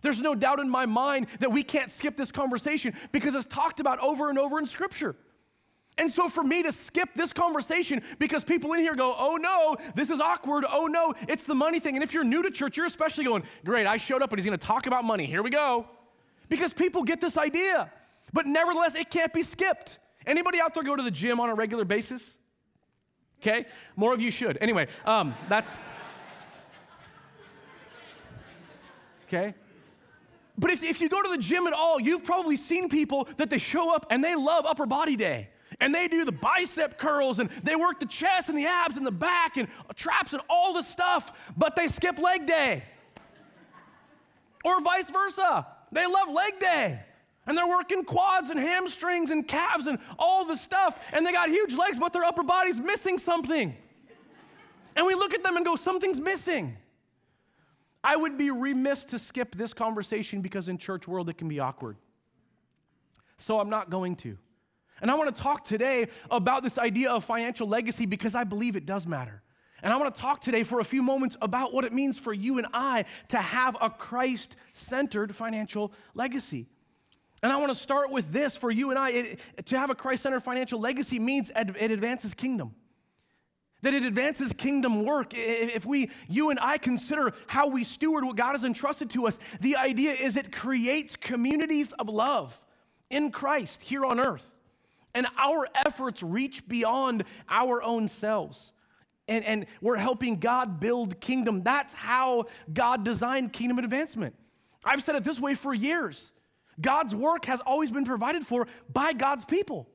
There's 0.00 0.20
no 0.20 0.36
doubt 0.36 0.60
in 0.60 0.70
my 0.70 0.86
mind 0.86 1.26
that 1.40 1.50
we 1.50 1.64
can't 1.64 1.90
skip 1.90 2.16
this 2.16 2.30
conversation 2.30 2.94
because 3.10 3.34
it's 3.34 3.46
talked 3.46 3.80
about 3.80 3.98
over 3.98 4.30
and 4.30 4.38
over 4.38 4.60
in 4.60 4.66
Scripture. 4.66 5.16
And 5.98 6.12
so 6.12 6.28
for 6.28 6.44
me 6.44 6.62
to 6.62 6.72
skip 6.72 7.08
this 7.16 7.32
conversation 7.32 8.02
because 8.20 8.44
people 8.44 8.72
in 8.72 8.78
here 8.78 8.94
go, 8.94 9.14
oh 9.18 9.36
no, 9.36 9.76
this 9.96 10.10
is 10.10 10.20
awkward. 10.20 10.64
Oh 10.70 10.86
no, 10.86 11.12
it's 11.28 11.44
the 11.44 11.56
money 11.56 11.80
thing. 11.80 11.96
And 11.96 12.04
if 12.04 12.14
you're 12.14 12.24
new 12.24 12.42
to 12.42 12.50
church, 12.50 12.76
you're 12.76 12.86
especially 12.86 13.24
going, 13.24 13.42
great, 13.64 13.86
I 13.86 13.96
showed 13.96 14.22
up 14.22 14.30
and 14.30 14.38
he's 14.38 14.46
going 14.46 14.58
to 14.58 14.64
talk 14.64 14.86
about 14.86 15.04
money. 15.04 15.26
Here 15.26 15.42
we 15.42 15.50
go. 15.50 15.86
Because 16.48 16.72
people 16.72 17.02
get 17.02 17.20
this 17.20 17.36
idea. 17.36 17.90
But 18.32 18.46
nevertheless, 18.46 18.94
it 18.94 19.10
can't 19.10 19.34
be 19.34 19.42
skipped. 19.42 19.98
Anybody 20.24 20.60
out 20.60 20.72
there 20.72 20.84
go 20.84 20.94
to 20.94 21.02
the 21.02 21.10
gym 21.10 21.40
on 21.40 21.48
a 21.48 21.54
regular 21.54 21.84
basis? 21.84 22.38
Okay, 23.40 23.66
more 23.96 24.14
of 24.14 24.20
you 24.20 24.30
should. 24.30 24.58
Anyway, 24.60 24.88
um, 25.04 25.34
that's 25.48 25.70
okay. 29.26 29.54
But 30.56 30.72
if, 30.72 30.82
if 30.82 31.00
you 31.00 31.08
go 31.08 31.22
to 31.22 31.28
the 31.28 31.38
gym 31.38 31.66
at 31.68 31.72
all, 31.72 32.00
you've 32.00 32.24
probably 32.24 32.56
seen 32.56 32.88
people 32.88 33.28
that 33.36 33.48
they 33.48 33.58
show 33.58 33.94
up 33.94 34.06
and 34.10 34.22
they 34.24 34.34
love 34.34 34.66
upper 34.66 34.86
body 34.86 35.14
day 35.14 35.50
and 35.80 35.94
they 35.94 36.08
do 36.08 36.24
the 36.24 36.32
bicep 36.32 36.98
curls 36.98 37.38
and 37.38 37.50
they 37.62 37.76
work 37.76 38.00
the 38.00 38.06
chest 38.06 38.48
and 38.48 38.58
the 38.58 38.66
abs 38.66 38.96
and 38.96 39.06
the 39.06 39.12
back 39.12 39.56
and 39.56 39.68
traps 39.94 40.32
and 40.32 40.42
all 40.50 40.72
the 40.72 40.82
stuff, 40.82 41.52
but 41.56 41.76
they 41.76 41.88
skip 41.88 42.18
leg 42.18 42.46
day. 42.46 42.82
or 44.64 44.80
vice 44.80 45.08
versa. 45.10 45.66
They 45.92 46.06
love 46.06 46.28
leg 46.30 46.58
day. 46.58 47.00
And 47.46 47.56
they're 47.56 47.66
working 47.66 48.04
quads 48.04 48.50
and 48.50 48.58
hamstrings 48.58 49.30
and 49.30 49.46
calves 49.46 49.86
and 49.86 49.98
all 50.18 50.44
the 50.44 50.56
stuff, 50.56 51.02
and 51.12 51.26
they 51.26 51.32
got 51.32 51.48
huge 51.48 51.72
legs, 51.74 51.98
but 51.98 52.12
their 52.12 52.24
upper 52.24 52.42
body's 52.42 52.78
missing 52.78 53.16
something. 53.16 53.74
And 54.94 55.06
we 55.06 55.14
look 55.14 55.32
at 55.32 55.42
them 55.42 55.56
and 55.56 55.64
go, 55.64 55.76
something's 55.76 56.20
missing. 56.20 56.76
I 58.04 58.16
would 58.16 58.36
be 58.36 58.50
remiss 58.50 59.04
to 59.06 59.18
skip 59.18 59.54
this 59.54 59.72
conversation 59.72 60.42
because 60.42 60.68
in 60.68 60.76
church 60.76 61.08
world 61.08 61.30
it 61.30 61.38
can 61.38 61.48
be 61.48 61.58
awkward. 61.58 61.96
So 63.38 63.60
I'm 63.60 63.70
not 63.70 63.90
going 63.90 64.16
to. 64.16 64.36
And 65.00 65.10
I 65.10 65.14
want 65.14 65.34
to 65.34 65.42
talk 65.42 65.64
today 65.64 66.08
about 66.30 66.62
this 66.62 66.78
idea 66.78 67.10
of 67.10 67.24
financial 67.24 67.68
legacy 67.68 68.06
because 68.06 68.34
I 68.34 68.44
believe 68.44 68.76
it 68.76 68.86
does 68.86 69.06
matter. 69.06 69.42
And 69.82 69.92
I 69.92 69.96
want 69.96 70.12
to 70.14 70.20
talk 70.20 70.40
today 70.40 70.64
for 70.64 70.80
a 70.80 70.84
few 70.84 71.02
moments 71.02 71.36
about 71.40 71.72
what 71.72 71.84
it 71.84 71.92
means 71.92 72.18
for 72.18 72.32
you 72.32 72.58
and 72.58 72.66
I 72.72 73.04
to 73.28 73.38
have 73.38 73.76
a 73.80 73.90
Christ 73.90 74.56
centered 74.72 75.34
financial 75.36 75.92
legacy. 76.14 76.66
And 77.42 77.52
I 77.52 77.56
want 77.56 77.72
to 77.72 77.78
start 77.78 78.10
with 78.10 78.32
this 78.32 78.56
for 78.56 78.70
you 78.70 78.90
and 78.90 78.98
I. 78.98 79.10
It, 79.10 79.40
to 79.66 79.78
have 79.78 79.90
a 79.90 79.94
Christ 79.94 80.24
centered 80.24 80.40
financial 80.40 80.80
legacy 80.80 81.20
means 81.20 81.52
it 81.54 81.90
advances 81.92 82.34
kingdom. 82.34 82.74
That 83.82 83.94
it 83.94 84.02
advances 84.02 84.52
kingdom 84.52 85.04
work. 85.04 85.32
If 85.36 85.86
we, 85.86 86.10
you 86.28 86.50
and 86.50 86.58
I, 86.58 86.78
consider 86.78 87.32
how 87.46 87.68
we 87.68 87.84
steward 87.84 88.24
what 88.24 88.34
God 88.34 88.52
has 88.52 88.64
entrusted 88.64 89.10
to 89.10 89.28
us, 89.28 89.38
the 89.60 89.76
idea 89.76 90.10
is 90.10 90.36
it 90.36 90.50
creates 90.50 91.14
communities 91.14 91.92
of 91.92 92.08
love 92.08 92.58
in 93.08 93.30
Christ 93.30 93.82
here 93.82 94.04
on 94.04 94.18
earth. 94.18 94.57
And 95.14 95.26
our 95.38 95.66
efforts 95.86 96.22
reach 96.22 96.66
beyond 96.68 97.24
our 97.48 97.82
own 97.82 98.08
selves. 98.08 98.72
And, 99.26 99.44
and 99.44 99.66
we're 99.80 99.96
helping 99.96 100.36
God 100.38 100.80
build 100.80 101.20
kingdom. 101.20 101.62
That's 101.62 101.92
how 101.92 102.46
God 102.72 103.04
designed 103.04 103.52
kingdom 103.52 103.78
advancement. 103.78 104.34
I've 104.84 105.02
said 105.02 105.16
it 105.16 105.24
this 105.24 105.40
way 105.40 105.54
for 105.54 105.74
years 105.74 106.30
God's 106.80 107.14
work 107.14 107.44
has 107.46 107.60
always 107.60 107.90
been 107.90 108.04
provided 108.04 108.46
for 108.46 108.66
by 108.92 109.12
God's 109.12 109.44
people. 109.44 109.88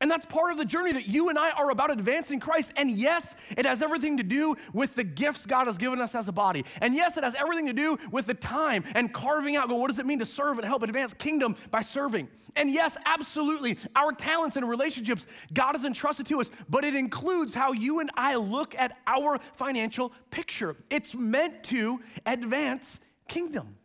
And 0.00 0.10
that's 0.10 0.24
part 0.24 0.50
of 0.50 0.56
the 0.56 0.64
journey 0.64 0.92
that 0.92 1.08
you 1.08 1.28
and 1.28 1.38
I 1.38 1.50
are 1.50 1.70
about 1.70 1.90
advancing 1.90 2.40
Christ. 2.40 2.72
And 2.74 2.90
yes, 2.90 3.36
it 3.50 3.66
has 3.66 3.82
everything 3.82 4.16
to 4.16 4.22
do 4.22 4.56
with 4.72 4.94
the 4.94 5.04
gifts 5.04 5.44
God 5.44 5.66
has 5.66 5.76
given 5.76 6.00
us 6.00 6.14
as 6.14 6.26
a 6.26 6.32
body. 6.32 6.64
And 6.80 6.94
yes, 6.94 7.18
it 7.18 7.24
has 7.24 7.34
everything 7.34 7.66
to 7.66 7.74
do 7.74 7.98
with 8.10 8.26
the 8.26 8.32
time 8.32 8.84
and 8.94 9.12
carving 9.12 9.56
out, 9.56 9.68
go, 9.68 9.76
what 9.76 9.88
does 9.88 9.98
it 9.98 10.06
mean 10.06 10.20
to 10.20 10.26
serve 10.26 10.58
and 10.58 10.66
help 10.66 10.82
advance 10.82 11.12
kingdom 11.12 11.54
by 11.70 11.82
serving? 11.82 12.28
And 12.56 12.70
yes, 12.70 12.96
absolutely, 13.04 13.76
our 13.94 14.12
talents 14.12 14.56
and 14.56 14.66
relationships 14.66 15.26
God 15.52 15.72
has 15.74 15.84
entrusted 15.84 16.26
to 16.26 16.40
us, 16.40 16.50
but 16.68 16.82
it 16.82 16.94
includes 16.94 17.52
how 17.52 17.72
you 17.72 18.00
and 18.00 18.10
I 18.14 18.36
look 18.36 18.74
at 18.74 18.96
our 19.06 19.38
financial 19.52 20.12
picture. 20.30 20.76
It's 20.88 21.14
meant 21.14 21.62
to 21.64 22.00
advance 22.24 23.00
kingdom. 23.28 23.76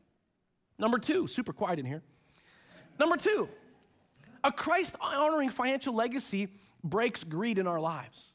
Number 0.80 0.98
two, 0.98 1.28
super 1.28 1.52
quiet 1.52 1.80
in 1.80 1.86
here. 1.86 2.04
Number 2.98 3.18
two, 3.18 3.50
a 4.46 4.52
Christ 4.52 4.96
honoring 5.02 5.50
financial 5.50 5.94
legacy 5.94 6.50
breaks 6.84 7.24
greed 7.24 7.58
in 7.58 7.66
our 7.66 7.80
lives. 7.80 8.32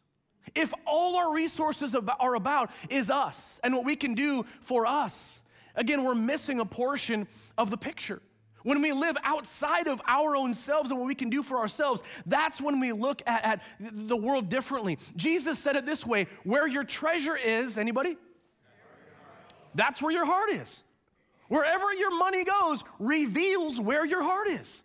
If 0.57 0.75
all 0.85 1.17
our 1.17 1.33
resources 1.33 1.95
are 1.95 2.35
about 2.35 2.71
is 2.91 3.09
us 3.09 3.61
and 3.63 3.73
what 3.75 3.85
we 3.85 3.95
can 3.95 4.15
do 4.15 4.45
for 4.61 4.87
us, 4.87 5.41
again, 5.77 6.03
we're 6.03 6.17
missing 6.17 6.59
a 6.59 6.65
portion 6.65 7.29
of 7.57 7.71
the 7.71 7.77
picture. 7.77 8.21
When 8.65 8.83
we 8.83 8.93
live 8.93 9.17
outside 9.23 9.87
of 9.87 10.03
our 10.07 10.35
own 10.35 10.55
selves 10.55 10.91
and 10.91 10.99
what 10.99 11.07
we 11.07 11.15
can 11.15 11.31
do 11.31 11.45
for 11.45 11.59
ourselves, 11.59 12.03
that's 12.27 12.61
when 12.61 12.81
we 12.81 12.91
look 12.91 13.23
at, 13.25 13.45
at 13.45 13.63
the 13.79 14.17
world 14.17 14.49
differently. 14.49 14.99
Jesus 15.15 15.61
said 15.61 15.77
it 15.77 15.87
this 15.87 16.05
way 16.05 16.27
where 16.43 16.67
your 16.67 16.85
treasure 16.85 17.37
is, 17.37 17.79
anybody? 17.79 18.17
That's 19.77 20.03
where 20.03 20.13
your 20.13 20.27
heart 20.27 20.51
is. 20.51 20.83
Wherever 21.49 21.95
your 21.95 22.17
money 22.19 22.45
goes 22.45 22.83
reveals 22.99 23.81
where 23.81 24.05
your 24.05 24.23
heart 24.23 24.49
is. 24.49 24.83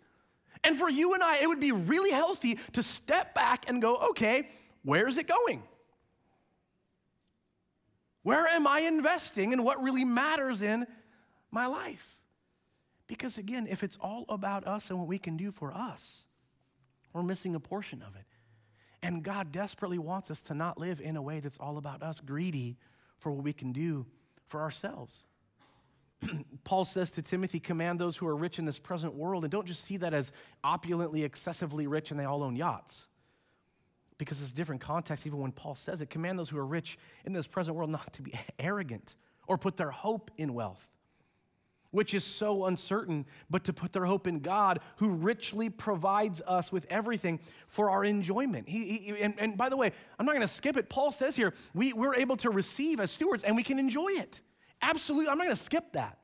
And 0.64 0.78
for 0.78 0.88
you 0.88 1.14
and 1.14 1.22
I, 1.22 1.38
it 1.38 1.48
would 1.48 1.60
be 1.60 1.72
really 1.72 2.10
healthy 2.10 2.58
to 2.72 2.82
step 2.82 3.34
back 3.34 3.68
and 3.68 3.80
go, 3.80 3.96
okay, 4.10 4.48
where 4.82 5.06
is 5.08 5.18
it 5.18 5.26
going? 5.26 5.62
Where 8.22 8.46
am 8.46 8.66
I 8.66 8.80
investing 8.80 9.52
and 9.52 9.64
what 9.64 9.82
really 9.82 10.04
matters 10.04 10.60
in 10.62 10.86
my 11.50 11.66
life? 11.66 12.16
Because 13.06 13.38
again, 13.38 13.66
if 13.70 13.84
it's 13.84 13.96
all 14.00 14.24
about 14.28 14.66
us 14.66 14.90
and 14.90 14.98
what 14.98 15.06
we 15.06 15.18
can 15.18 15.36
do 15.36 15.52
for 15.52 15.72
us, 15.72 16.26
we're 17.12 17.22
missing 17.22 17.54
a 17.54 17.60
portion 17.60 18.02
of 18.02 18.16
it. 18.16 18.24
And 19.02 19.22
God 19.22 19.52
desperately 19.52 19.98
wants 19.98 20.30
us 20.30 20.40
to 20.42 20.54
not 20.54 20.78
live 20.78 21.00
in 21.00 21.16
a 21.16 21.22
way 21.22 21.38
that's 21.38 21.58
all 21.58 21.78
about 21.78 22.02
us, 22.02 22.20
greedy 22.20 22.76
for 23.18 23.30
what 23.30 23.44
we 23.44 23.52
can 23.52 23.72
do 23.72 24.06
for 24.46 24.60
ourselves. 24.60 25.24
Paul 26.64 26.84
says 26.84 27.10
to 27.12 27.22
Timothy, 27.22 27.60
command 27.60 27.98
those 27.98 28.16
who 28.16 28.26
are 28.26 28.36
rich 28.36 28.58
in 28.58 28.64
this 28.64 28.78
present 28.78 29.14
world, 29.14 29.44
and 29.44 29.50
don't 29.50 29.66
just 29.66 29.84
see 29.84 29.96
that 29.98 30.14
as 30.14 30.32
opulently, 30.64 31.24
excessively 31.24 31.86
rich 31.86 32.10
and 32.10 32.18
they 32.18 32.24
all 32.24 32.42
own 32.42 32.56
yachts. 32.56 33.08
Because 34.18 34.40
it's 34.40 34.52
different 34.52 34.80
context, 34.80 35.26
even 35.26 35.40
when 35.40 35.52
Paul 35.52 35.74
says 35.74 36.00
it. 36.00 36.08
Command 36.08 36.38
those 36.38 36.48
who 36.48 36.58
are 36.58 36.66
rich 36.66 36.98
in 37.24 37.32
this 37.34 37.46
present 37.46 37.76
world 37.76 37.90
not 37.90 38.12
to 38.14 38.22
be 38.22 38.32
arrogant 38.58 39.14
or 39.46 39.58
put 39.58 39.76
their 39.76 39.90
hope 39.90 40.30
in 40.38 40.54
wealth, 40.54 40.88
which 41.90 42.14
is 42.14 42.24
so 42.24 42.64
uncertain, 42.64 43.26
but 43.50 43.64
to 43.64 43.74
put 43.74 43.92
their 43.92 44.06
hope 44.06 44.26
in 44.26 44.40
God, 44.40 44.80
who 44.96 45.10
richly 45.10 45.68
provides 45.68 46.40
us 46.46 46.72
with 46.72 46.86
everything 46.88 47.40
for 47.66 47.90
our 47.90 48.04
enjoyment. 48.04 48.68
He, 48.70 48.98
he 48.98 49.20
and, 49.20 49.34
and, 49.38 49.56
by 49.56 49.68
the 49.68 49.76
way, 49.76 49.92
I'm 50.18 50.24
not 50.24 50.32
going 50.32 50.40
to 50.40 50.48
skip 50.48 50.78
it. 50.78 50.88
Paul 50.88 51.12
says 51.12 51.36
here, 51.36 51.52
we, 51.74 51.92
we're 51.92 52.14
able 52.14 52.38
to 52.38 52.50
receive 52.50 53.00
as 53.00 53.10
stewards 53.10 53.44
and 53.44 53.54
we 53.54 53.62
can 53.62 53.78
enjoy 53.78 54.08
it. 54.08 54.40
Absolutely, 54.82 55.28
I'm 55.28 55.38
not 55.38 55.44
gonna 55.44 55.56
skip 55.56 55.92
that. 55.92 56.18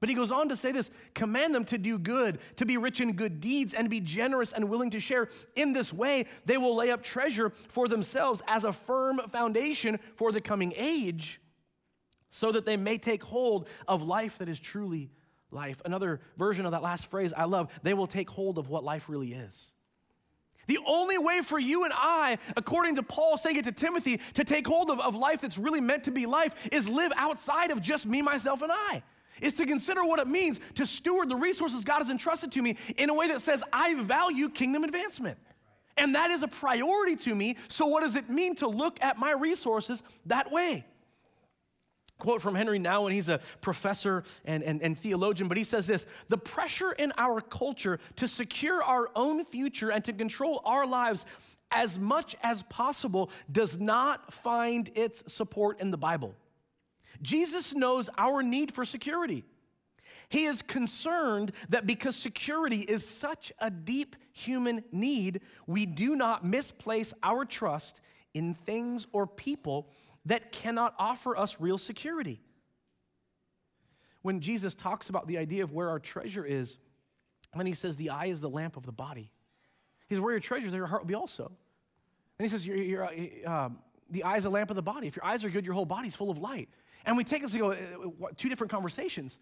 But 0.00 0.08
he 0.08 0.14
goes 0.14 0.32
on 0.32 0.48
to 0.48 0.56
say 0.56 0.72
this 0.72 0.90
command 1.14 1.54
them 1.54 1.64
to 1.66 1.78
do 1.78 1.98
good, 1.98 2.38
to 2.56 2.64
be 2.64 2.78
rich 2.78 3.00
in 3.00 3.12
good 3.12 3.40
deeds, 3.40 3.74
and 3.74 3.90
be 3.90 4.00
generous 4.00 4.52
and 4.52 4.70
willing 4.70 4.90
to 4.90 5.00
share. 5.00 5.28
In 5.54 5.74
this 5.74 5.92
way, 5.92 6.24
they 6.46 6.56
will 6.56 6.74
lay 6.74 6.90
up 6.90 7.02
treasure 7.02 7.50
for 7.68 7.86
themselves 7.86 8.40
as 8.46 8.64
a 8.64 8.72
firm 8.72 9.20
foundation 9.28 9.98
for 10.16 10.32
the 10.32 10.40
coming 10.40 10.72
age, 10.76 11.40
so 12.30 12.50
that 12.52 12.64
they 12.64 12.78
may 12.78 12.96
take 12.96 13.22
hold 13.22 13.68
of 13.86 14.02
life 14.02 14.38
that 14.38 14.48
is 14.48 14.58
truly 14.58 15.10
life. 15.50 15.82
Another 15.84 16.20
version 16.38 16.64
of 16.64 16.72
that 16.72 16.82
last 16.82 17.06
phrase 17.06 17.34
I 17.36 17.44
love 17.44 17.70
they 17.82 17.94
will 17.94 18.06
take 18.06 18.30
hold 18.30 18.56
of 18.56 18.70
what 18.70 18.84
life 18.84 19.08
really 19.08 19.32
is. 19.32 19.72
The 20.66 20.78
only 20.86 21.18
way 21.18 21.40
for 21.40 21.58
you 21.58 21.84
and 21.84 21.92
I, 21.94 22.38
according 22.56 22.96
to 22.96 23.02
Paul 23.02 23.36
saying 23.36 23.56
it 23.56 23.64
to 23.64 23.72
Timothy, 23.72 24.20
to 24.34 24.44
take 24.44 24.66
hold 24.66 24.90
of, 24.90 25.00
of 25.00 25.16
life 25.16 25.40
that's 25.40 25.58
really 25.58 25.80
meant 25.80 26.04
to 26.04 26.10
be 26.10 26.26
life 26.26 26.54
is 26.70 26.88
live 26.88 27.12
outside 27.16 27.70
of 27.70 27.82
just 27.82 28.06
me, 28.06 28.22
myself, 28.22 28.62
and 28.62 28.70
I. 28.72 29.02
Is 29.40 29.54
to 29.54 29.66
consider 29.66 30.04
what 30.04 30.18
it 30.18 30.26
means 30.26 30.60
to 30.74 30.84
steward 30.84 31.30
the 31.30 31.36
resources 31.36 31.82
God 31.82 32.00
has 32.00 32.10
entrusted 32.10 32.52
to 32.52 32.62
me 32.62 32.76
in 32.98 33.08
a 33.08 33.14
way 33.14 33.28
that 33.28 33.40
says, 33.40 33.64
I 33.72 33.94
value 33.94 34.50
kingdom 34.50 34.84
advancement. 34.84 35.38
And 35.96 36.14
that 36.14 36.30
is 36.30 36.42
a 36.42 36.48
priority 36.48 37.16
to 37.16 37.34
me. 37.34 37.56
So, 37.68 37.86
what 37.86 38.02
does 38.02 38.16
it 38.16 38.28
mean 38.28 38.54
to 38.56 38.68
look 38.68 39.02
at 39.02 39.18
my 39.18 39.32
resources 39.32 40.02
that 40.26 40.50
way? 40.50 40.84
Quote 42.20 42.40
from 42.40 42.54
Henry 42.54 42.78
Nouwen. 42.78 43.12
He's 43.12 43.28
a 43.28 43.40
professor 43.60 44.22
and, 44.44 44.62
and, 44.62 44.80
and, 44.80 44.96
theologian, 44.96 45.48
but 45.48 45.56
he 45.56 45.64
says 45.64 45.86
this 45.88 46.06
The 46.28 46.38
pressure 46.38 46.92
in 46.92 47.12
our 47.18 47.40
culture 47.40 47.98
to 48.16 48.28
secure 48.28 48.82
our 48.82 49.10
own 49.16 49.44
future 49.44 49.90
and 49.90 50.04
to 50.04 50.12
control 50.12 50.62
our 50.64 50.86
lives 50.86 51.26
as 51.72 51.98
much 51.98 52.36
as 52.42 52.62
possible 52.64 53.30
does 53.50 53.78
not 53.78 54.32
find 54.32 54.90
its 54.94 55.22
support 55.32 55.80
in 55.80 55.90
the 55.90 55.98
Bible. 55.98 56.34
Jesus 57.22 57.74
knows 57.74 58.08
our 58.16 58.42
need 58.42 58.72
for 58.72 58.84
security. 58.84 59.44
He 60.28 60.44
is 60.44 60.62
concerned 60.62 61.52
that 61.70 61.86
because 61.86 62.14
security 62.14 62.80
is 62.80 63.06
such 63.06 63.52
a 63.58 63.70
deep 63.70 64.14
human 64.32 64.84
need, 64.92 65.40
we 65.66 65.86
do 65.86 66.14
not 66.14 66.44
misplace 66.44 67.12
our 67.22 67.44
trust 67.44 68.00
in 68.32 68.54
things 68.54 69.08
or 69.12 69.26
people 69.26 69.88
that 70.26 70.52
cannot 70.52 70.94
offer 70.98 71.36
us 71.36 71.60
real 71.60 71.78
security. 71.78 72.40
When 74.22 74.40
Jesus 74.40 74.74
talks 74.74 75.08
about 75.08 75.26
the 75.26 75.38
idea 75.38 75.62
of 75.62 75.72
where 75.72 75.88
our 75.88 75.98
treasure 75.98 76.44
is, 76.44 76.78
then 77.54 77.66
he 77.66 77.72
says, 77.72 77.96
The 77.96 78.10
eye 78.10 78.26
is 78.26 78.40
the 78.40 78.50
lamp 78.50 78.76
of 78.76 78.84
the 78.84 78.92
body. 78.92 79.30
He 80.08 80.14
says, 80.14 80.20
Where 80.20 80.32
your 80.32 80.40
treasure 80.40 80.66
is, 80.66 80.72
there 80.72 80.80
your 80.80 80.88
heart 80.88 81.02
will 81.02 81.08
be 81.08 81.14
also. 81.14 81.50
And 82.38 82.44
he 82.44 82.48
says, 82.48 82.66
you're, 82.66 82.76
you're, 82.76 83.04
uh, 83.46 83.68
The 84.10 84.24
eye 84.24 84.36
is 84.36 84.44
a 84.44 84.50
lamp 84.50 84.70
of 84.70 84.76
the 84.76 84.82
body. 84.82 85.06
If 85.06 85.16
your 85.16 85.24
eyes 85.24 85.44
are 85.44 85.50
good, 85.50 85.64
your 85.64 85.74
whole 85.74 85.84
body's 85.84 86.16
full 86.16 86.30
of 86.30 86.38
light. 86.38 86.68
And 87.04 87.16
we 87.16 87.24
take 87.24 87.42
this 87.42 87.52
and 87.52 87.60
go, 87.60 87.72
uh, 87.72 88.28
two 88.36 88.48
different 88.48 88.70
conversations. 88.70 89.38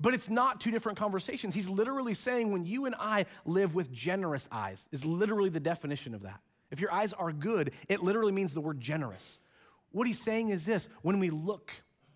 But 0.00 0.14
it's 0.14 0.28
not 0.28 0.60
two 0.60 0.70
different 0.70 0.98
conversations. 0.98 1.54
He's 1.54 1.68
literally 1.68 2.14
saying 2.14 2.50
when 2.50 2.64
you 2.64 2.86
and 2.86 2.94
I 2.98 3.26
live 3.44 3.74
with 3.74 3.92
generous 3.92 4.48
eyes, 4.50 4.88
is 4.90 5.04
literally 5.04 5.50
the 5.50 5.60
definition 5.60 6.14
of 6.14 6.22
that. 6.22 6.40
If 6.70 6.80
your 6.80 6.92
eyes 6.92 7.12
are 7.12 7.32
good, 7.32 7.72
it 7.88 8.02
literally 8.02 8.32
means 8.32 8.52
the 8.52 8.60
word 8.60 8.80
generous. 8.80 9.38
What 9.92 10.06
he's 10.06 10.20
saying 10.20 10.48
is 10.48 10.64
this 10.66 10.88
when 11.02 11.20
we 11.20 11.30
look 11.30 11.70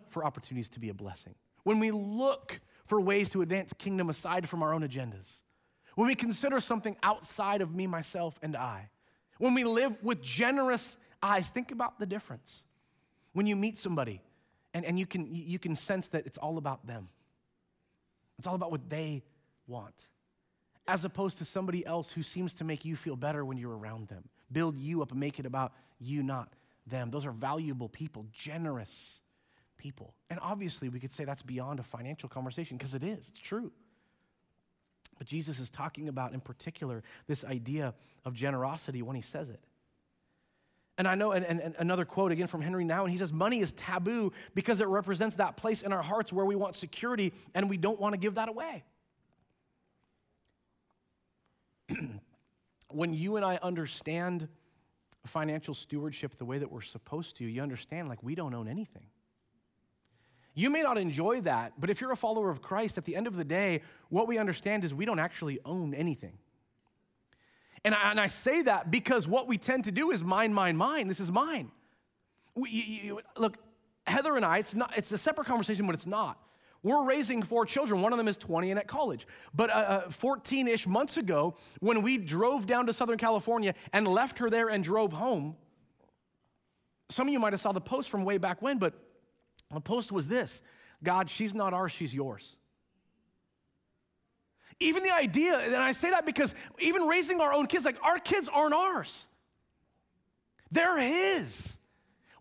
for 0.09 0.25
opportunities 0.25 0.71
to 0.71 0.81
be 0.81 0.89
a 0.89 0.95
blessing, 0.95 1.35
when 1.63 1.79
we 1.79 1.91
look 1.91 2.61
for 2.85 3.01
ways 3.01 3.31
to 3.31 3.43
advance 3.43 3.73
kingdom 3.73 4.09
aside 4.09 4.49
from 4.49 4.63
our 4.63 4.73
own 4.75 4.83
agendas, 4.83 5.43
when 5.95 6.09
we 6.09 6.15
consider 6.15 6.61
something 6.61 6.97
outside 7.03 7.61
of 7.61 7.75
me, 7.75 7.87
myself, 7.87 8.39
and 8.43 8.57
I, 8.57 8.91
when 9.39 9.55
we 9.55 9.65
live 9.65 9.97
with 10.03 10.23
generous 10.23 10.97
eyes, 11.23 11.51
think 11.51 11.71
about 11.71 11.99
the 11.99 12.07
difference. 12.07 12.65
When 13.33 13.47
you 13.47 13.57
meet 13.57 13.79
somebody 13.79 14.23
and, 14.73 14.85
and 14.85 14.99
you, 14.99 15.07
can, 15.07 15.27
you 15.31 15.59
can 15.59 15.77
sense 15.77 16.09
that 16.09 16.27
it's 16.27 16.39
all 16.39 16.59
about 16.59 16.87
them, 16.87 17.09
it's 18.39 18.47
all 18.47 18.55
about 18.55 18.71
what 18.71 18.89
they 18.89 19.23
want, 19.67 20.09
as 20.89 21.05
opposed 21.05 21.39
to 21.39 21.45
somebody 21.45 21.85
else 21.85 22.13
who 22.13 22.23
seems 22.23 22.55
to 22.55 22.65
make 22.65 22.85
you 22.85 22.97
feel 22.97 23.17
better 23.17 23.45
when 23.45 23.59
you're 23.59 23.77
around 23.77 24.09
them, 24.09 24.25
build 24.51 24.77
you 24.77 25.03
up 25.03 25.11
and 25.11 25.21
make 25.21 25.39
it 25.39 25.45
about 25.45 25.73
you, 25.99 26.23
not 26.23 26.53
them. 26.87 27.11
Those 27.11 27.27
are 27.27 27.33
valuable 27.33 27.89
people, 27.89 28.27
generous 28.33 29.21
people. 29.79 30.15
And 30.31 30.39
obviously, 30.43 30.89
we 30.89 31.01
could 31.01 31.13
say 31.13 31.25
that's 31.25 31.43
beyond 31.43 31.81
a 31.81 31.83
financial 31.83 32.29
conversation 32.29 32.77
because 32.77 32.95
it 32.95 33.05
is, 33.05 33.29
it's 33.29 33.41
true. 33.41 33.73
But 35.19 35.27
Jesus 35.27 35.61
is 35.61 35.71
talking 35.71 36.09
about, 36.09 36.33
in 36.33 36.41
particular, 36.41 37.03
this 37.27 37.45
idea 37.45 37.95
of 38.25 38.35
generosity 38.35 39.03
when 39.03 39.17
he 39.17 39.23
says 39.23 39.49
it. 39.49 39.61
And 40.99 41.07
I 41.07 41.15
know, 41.15 41.33
and, 41.33 41.45
and, 41.45 41.61
and, 41.61 41.75
another 41.79 42.07
quote 42.07 42.33
again 42.33 42.47
from 42.47 42.63
Henry 42.63 42.85
Nouwen, 42.85 43.05
and 43.05 43.11
he 43.11 43.19
says, 43.19 43.33
Money 43.33 43.61
is 43.61 43.73
taboo 43.73 44.33
because 44.55 44.81
it 44.81 44.89
represents 44.89 45.37
that 45.37 45.57
place 45.57 45.83
in 45.83 45.93
our 45.93 46.03
hearts 46.03 46.33
where 46.33 46.47
we 46.47 46.57
want 46.57 46.75
security 46.75 47.35
and 47.55 47.69
we 47.69 47.77
don't 47.77 48.01
want 48.01 48.15
to 48.15 48.19
give 48.19 48.37
that 48.37 48.49
away. 48.49 48.85
when 52.91 53.13
you 53.13 53.37
and 53.37 53.45
I 53.45 53.59
understand 53.63 54.49
financial 55.27 55.75
stewardship 55.75 56.37
the 56.39 56.45
way 56.45 56.59
that 56.59 56.71
we're 56.71 56.81
supposed 56.81 57.37
to, 57.37 57.45
you 57.45 57.63
understand 57.63 58.09
like 58.09 58.23
we 58.23 58.35
don't 58.35 58.55
own 58.55 58.69
anything. 58.69 59.07
You 60.55 60.71
may 60.71 60.83
not 60.83 60.97
enjoy 60.97 61.43
that, 61.43 61.75
but 61.79 61.91
if 61.91 62.01
you're 62.01 62.13
a 62.13 62.17
follower 62.17 62.49
of 62.49 62.63
Christ, 62.63 62.97
at 62.97 63.05
the 63.05 63.15
end 63.15 63.27
of 63.27 63.37
the 63.37 63.45
day, 63.45 63.83
what 64.09 64.27
we 64.27 64.39
understand 64.39 64.85
is 64.85 64.95
we 64.95 65.05
don't 65.05 65.19
actually 65.19 65.59
own 65.67 65.93
anything. 65.93 66.39
And 67.85 67.95
I, 67.95 68.11
and 68.11 68.19
I 68.19 68.27
say 68.27 68.63
that 68.63 68.91
because 68.91 69.29
what 69.29 69.47
we 69.47 69.59
tend 69.59 69.85
to 69.85 69.93
do 69.93 70.11
is 70.11 70.25
mine, 70.25 70.55
mine, 70.55 70.77
mine. 70.77 71.09
This 71.09 71.21
is 71.21 71.31
mine. 71.31 71.71
We, 72.55 72.71
you, 72.71 72.83
you, 72.83 73.21
look, 73.37 73.59
Heather 74.07 74.35
and 74.35 74.45
I, 74.45 74.59
it's, 74.59 74.75
not, 74.75 74.97
it's 74.97 75.13
a 75.13 75.19
separate 75.19 75.47
conversation, 75.47 75.85
but 75.85 75.95
it's 75.95 76.07
not. 76.07 76.41
We're 76.87 77.03
raising 77.03 77.43
four 77.43 77.67
children. 77.67 78.01
One 78.01 78.13
of 78.13 78.17
them 78.17 78.29
is 78.29 78.37
20 78.37 78.71
and 78.71 78.79
at 78.79 78.87
college. 78.87 79.27
But 79.53 80.13
14 80.13 80.69
uh, 80.69 80.71
uh 80.71 80.73
ish 80.73 80.87
months 80.87 81.17
ago, 81.17 81.57
when 81.81 82.01
we 82.03 82.17
drove 82.17 82.65
down 82.65 82.87
to 82.87 82.93
Southern 82.93 83.19
California 83.19 83.75
and 83.93 84.07
left 84.07 84.39
her 84.39 84.49
there 84.49 84.69
and 84.69 84.85
drove 84.85 85.13
home, 85.13 85.57
some 87.09 87.27
of 87.27 87.33
you 87.33 87.41
might 87.41 87.53
have 87.53 87.61
saw 87.61 87.73
the 87.73 87.81
post 87.81 88.09
from 88.09 88.25
way 88.25 88.39
back 88.39 88.63
when, 88.63 88.79
but 88.79 88.95
the 89.75 89.81
post 89.81 90.13
was 90.13 90.29
this 90.29 90.63
God, 91.03 91.29
she's 91.29 91.57
not 91.57 91.75
ours, 91.75 91.91
she's 91.91 92.15
yours. 92.15 92.57
Even 94.79 95.03
the 95.03 95.13
idea, 95.13 95.59
and 95.59 95.75
I 95.75 95.91
say 95.91 96.11
that 96.11 96.25
because 96.25 96.55
even 96.79 97.03
raising 97.09 97.41
our 97.41 97.53
own 97.53 97.67
kids, 97.67 97.85
like 97.85 98.01
our 98.05 98.21
kids 98.21 98.49
aren't 98.49 98.75
ours, 98.75 99.27
they're 100.71 101.01
His. 101.01 101.76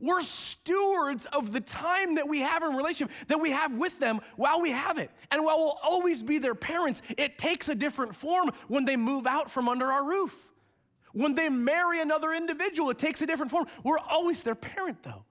We're 0.06 0.22
stewards 0.22 1.26
of 1.34 1.52
the 1.52 1.60
time 1.60 2.16
that 2.16 2.28
we 2.28 2.42
have 2.42 2.62
in 2.62 2.76
relationship, 2.76 3.12
that 3.28 3.42
we 3.42 3.50
have 3.50 3.76
with 3.76 4.00
them 4.00 4.22
while 4.36 4.62
we 4.62 4.70
have 4.70 5.00
it. 5.00 5.10
And 5.32 5.44
while 5.44 5.58
we'll 5.58 5.80
always 5.82 6.22
be 6.22 6.38
their 6.38 6.54
parents, 6.54 7.02
it 7.18 7.40
takes 7.40 7.70
a 7.70 7.76
different 7.76 8.16
form 8.16 8.52
when 8.68 8.86
they 8.86 8.98
move 8.98 9.26
out 9.26 9.50
from 9.50 9.68
under 9.68 9.92
our 9.92 10.04
roof. 10.04 10.36
When 11.14 11.34
they 11.34 11.50
marry 11.50 12.02
another 12.02 12.34
individual, 12.34 12.92
it 12.92 13.00
takes 13.00 13.20
a 13.24 13.26
different 13.26 13.52
form. 13.52 13.66
We're 13.84 13.98
always 13.98 14.44
their 14.44 14.54
parent, 14.54 15.02
though. 15.02 15.26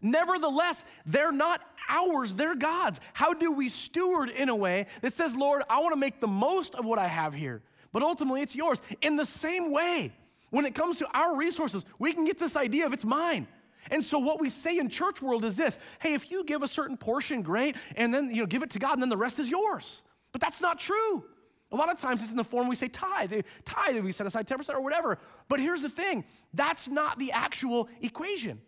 Nevertheless, 0.00 0.84
they're 1.04 1.32
not 1.32 1.60
ours, 1.88 2.36
they're 2.36 2.54
God's. 2.54 3.00
How 3.12 3.34
do 3.34 3.50
we 3.50 3.68
steward 3.68 4.28
in 4.28 4.48
a 4.48 4.56
way 4.56 4.86
that 5.02 5.14
says, 5.14 5.34
Lord, 5.34 5.64
I 5.68 5.80
want 5.80 5.94
to 5.94 6.00
make 6.00 6.20
the 6.20 6.28
most 6.28 6.76
of 6.76 6.84
what 6.84 7.00
I 7.00 7.08
have 7.08 7.34
here, 7.34 7.60
but 7.92 8.04
ultimately 8.04 8.42
it's 8.42 8.54
yours? 8.54 8.80
In 9.02 9.16
the 9.16 9.26
same 9.26 9.72
way, 9.72 10.12
when 10.50 10.64
it 10.64 10.76
comes 10.76 10.98
to 10.98 11.08
our 11.12 11.34
resources, 11.34 11.84
we 11.98 12.12
can 12.12 12.24
get 12.24 12.38
this 12.38 12.54
idea 12.54 12.86
of 12.86 12.92
it's 12.92 13.04
mine. 13.04 13.48
And 13.90 14.04
so 14.04 14.18
what 14.18 14.40
we 14.40 14.48
say 14.48 14.78
in 14.78 14.88
church 14.88 15.22
world 15.22 15.44
is 15.44 15.56
this, 15.56 15.78
hey, 16.00 16.14
if 16.14 16.30
you 16.30 16.44
give 16.44 16.62
a 16.62 16.68
certain 16.68 16.96
portion, 16.96 17.42
great, 17.42 17.76
and 17.96 18.12
then 18.12 18.30
you 18.30 18.42
know 18.42 18.46
give 18.46 18.62
it 18.62 18.70
to 18.70 18.78
God 18.78 18.94
and 18.94 19.02
then 19.02 19.08
the 19.08 19.16
rest 19.16 19.38
is 19.38 19.50
yours. 19.50 20.02
But 20.32 20.40
that's 20.40 20.60
not 20.60 20.78
true. 20.78 21.24
A 21.72 21.76
lot 21.76 21.90
of 21.90 22.00
times 22.00 22.22
it's 22.22 22.30
in 22.30 22.36
the 22.36 22.44
form 22.44 22.68
we 22.68 22.76
say 22.76 22.88
tithe, 22.88 23.32
eh, 23.32 23.42
tithe, 23.64 24.02
we 24.02 24.12
set 24.12 24.26
aside 24.26 24.46
10% 24.46 24.74
or 24.74 24.80
whatever. 24.80 25.18
But 25.48 25.60
here's 25.60 25.82
the 25.82 25.88
thing, 25.88 26.24
that's 26.52 26.88
not 26.88 27.18
the 27.18 27.32
actual 27.32 27.88
equation. 28.00 28.60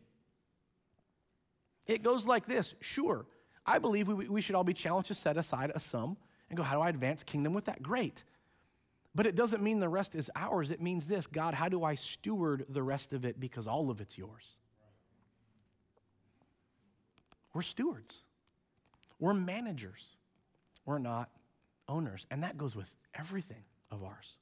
It 1.87 2.03
goes 2.03 2.27
like 2.27 2.47
this 2.47 2.75
Sure, 2.81 3.27
I 3.67 3.79
believe 3.79 4.09
we, 4.09 4.29
we 4.29 4.41
should 4.41 4.55
all 4.55 4.65
be 4.65 4.75
challenged 4.75 5.09
to 5.09 5.15
set 5.15 5.37
aside 5.37 5.73
a 5.75 5.81
sum 5.81 6.17
and 6.49 6.57
go, 6.57 6.63
how 6.63 6.77
do 6.77 6.81
I 6.81 6.89
advance 6.89 7.23
kingdom 7.23 7.55
with 7.55 7.65
that? 7.65 7.83
Great. 7.83 8.25
But 9.15 9.27
it 9.27 9.35
doesn't 9.35 9.63
mean 9.63 9.81
the 9.81 9.89
rest 9.89 10.15
is 10.15 10.31
ours. 10.35 10.71
It 10.71 10.81
means 10.81 11.07
this 11.07 11.27
God, 11.27 11.55
how 11.55 11.69
do 11.69 11.85
I 11.85 11.95
steward 11.95 12.67
the 12.69 12.83
rest 12.83 13.13
of 13.13 13.25
it 13.25 13.39
because 13.39 13.67
all 13.67 13.91
of 13.91 14.01
it's 14.01 14.17
yours? 14.17 14.59
We're 17.55 17.63
stewards, 17.63 18.23
we're 19.19 19.35
managers, 19.35 20.17
we're 20.85 20.99
not 20.99 21.31
owners. 21.89 22.27
And 22.31 22.43
that 22.43 22.57
goes 22.57 22.75
with 22.75 22.95
everything 23.15 23.65
of 23.91 24.03
ours. 24.03 24.39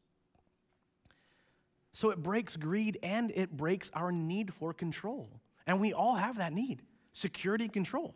So 1.93 2.11
it 2.11 2.23
breaks 2.23 2.57
greed 2.57 2.99
and 3.03 3.33
it 3.35 3.57
breaks 3.57 3.91
our 3.95 4.13
need 4.13 4.55
for 4.55 4.73
control. 4.73 5.29
And 5.67 5.81
we 5.81 5.93
all 5.93 6.15
have 6.15 6.39
that 6.39 6.53
need 6.53 6.83
security 7.13 7.69
control. 7.69 8.15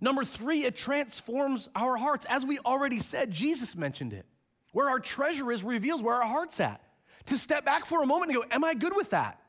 Number 0.00 0.24
three, 0.24 0.64
it 0.64 0.76
transforms 0.76 1.68
our 1.76 1.96
hearts. 1.96 2.26
As 2.28 2.44
we 2.44 2.58
already 2.60 2.98
said, 2.98 3.30
Jesus 3.30 3.76
mentioned 3.76 4.12
it. 4.12 4.26
Where 4.72 4.88
our 4.88 5.00
treasure 5.00 5.50
is 5.52 5.62
reveals 5.62 6.02
where 6.02 6.14
our 6.14 6.26
heart's 6.26 6.60
at. 6.60 6.80
To 7.26 7.36
step 7.36 7.64
back 7.64 7.84
for 7.84 8.02
a 8.02 8.06
moment 8.06 8.32
and 8.32 8.40
go, 8.40 8.46
Am 8.50 8.64
I 8.64 8.74
good 8.74 8.96
with 8.96 9.10
that? 9.10 9.40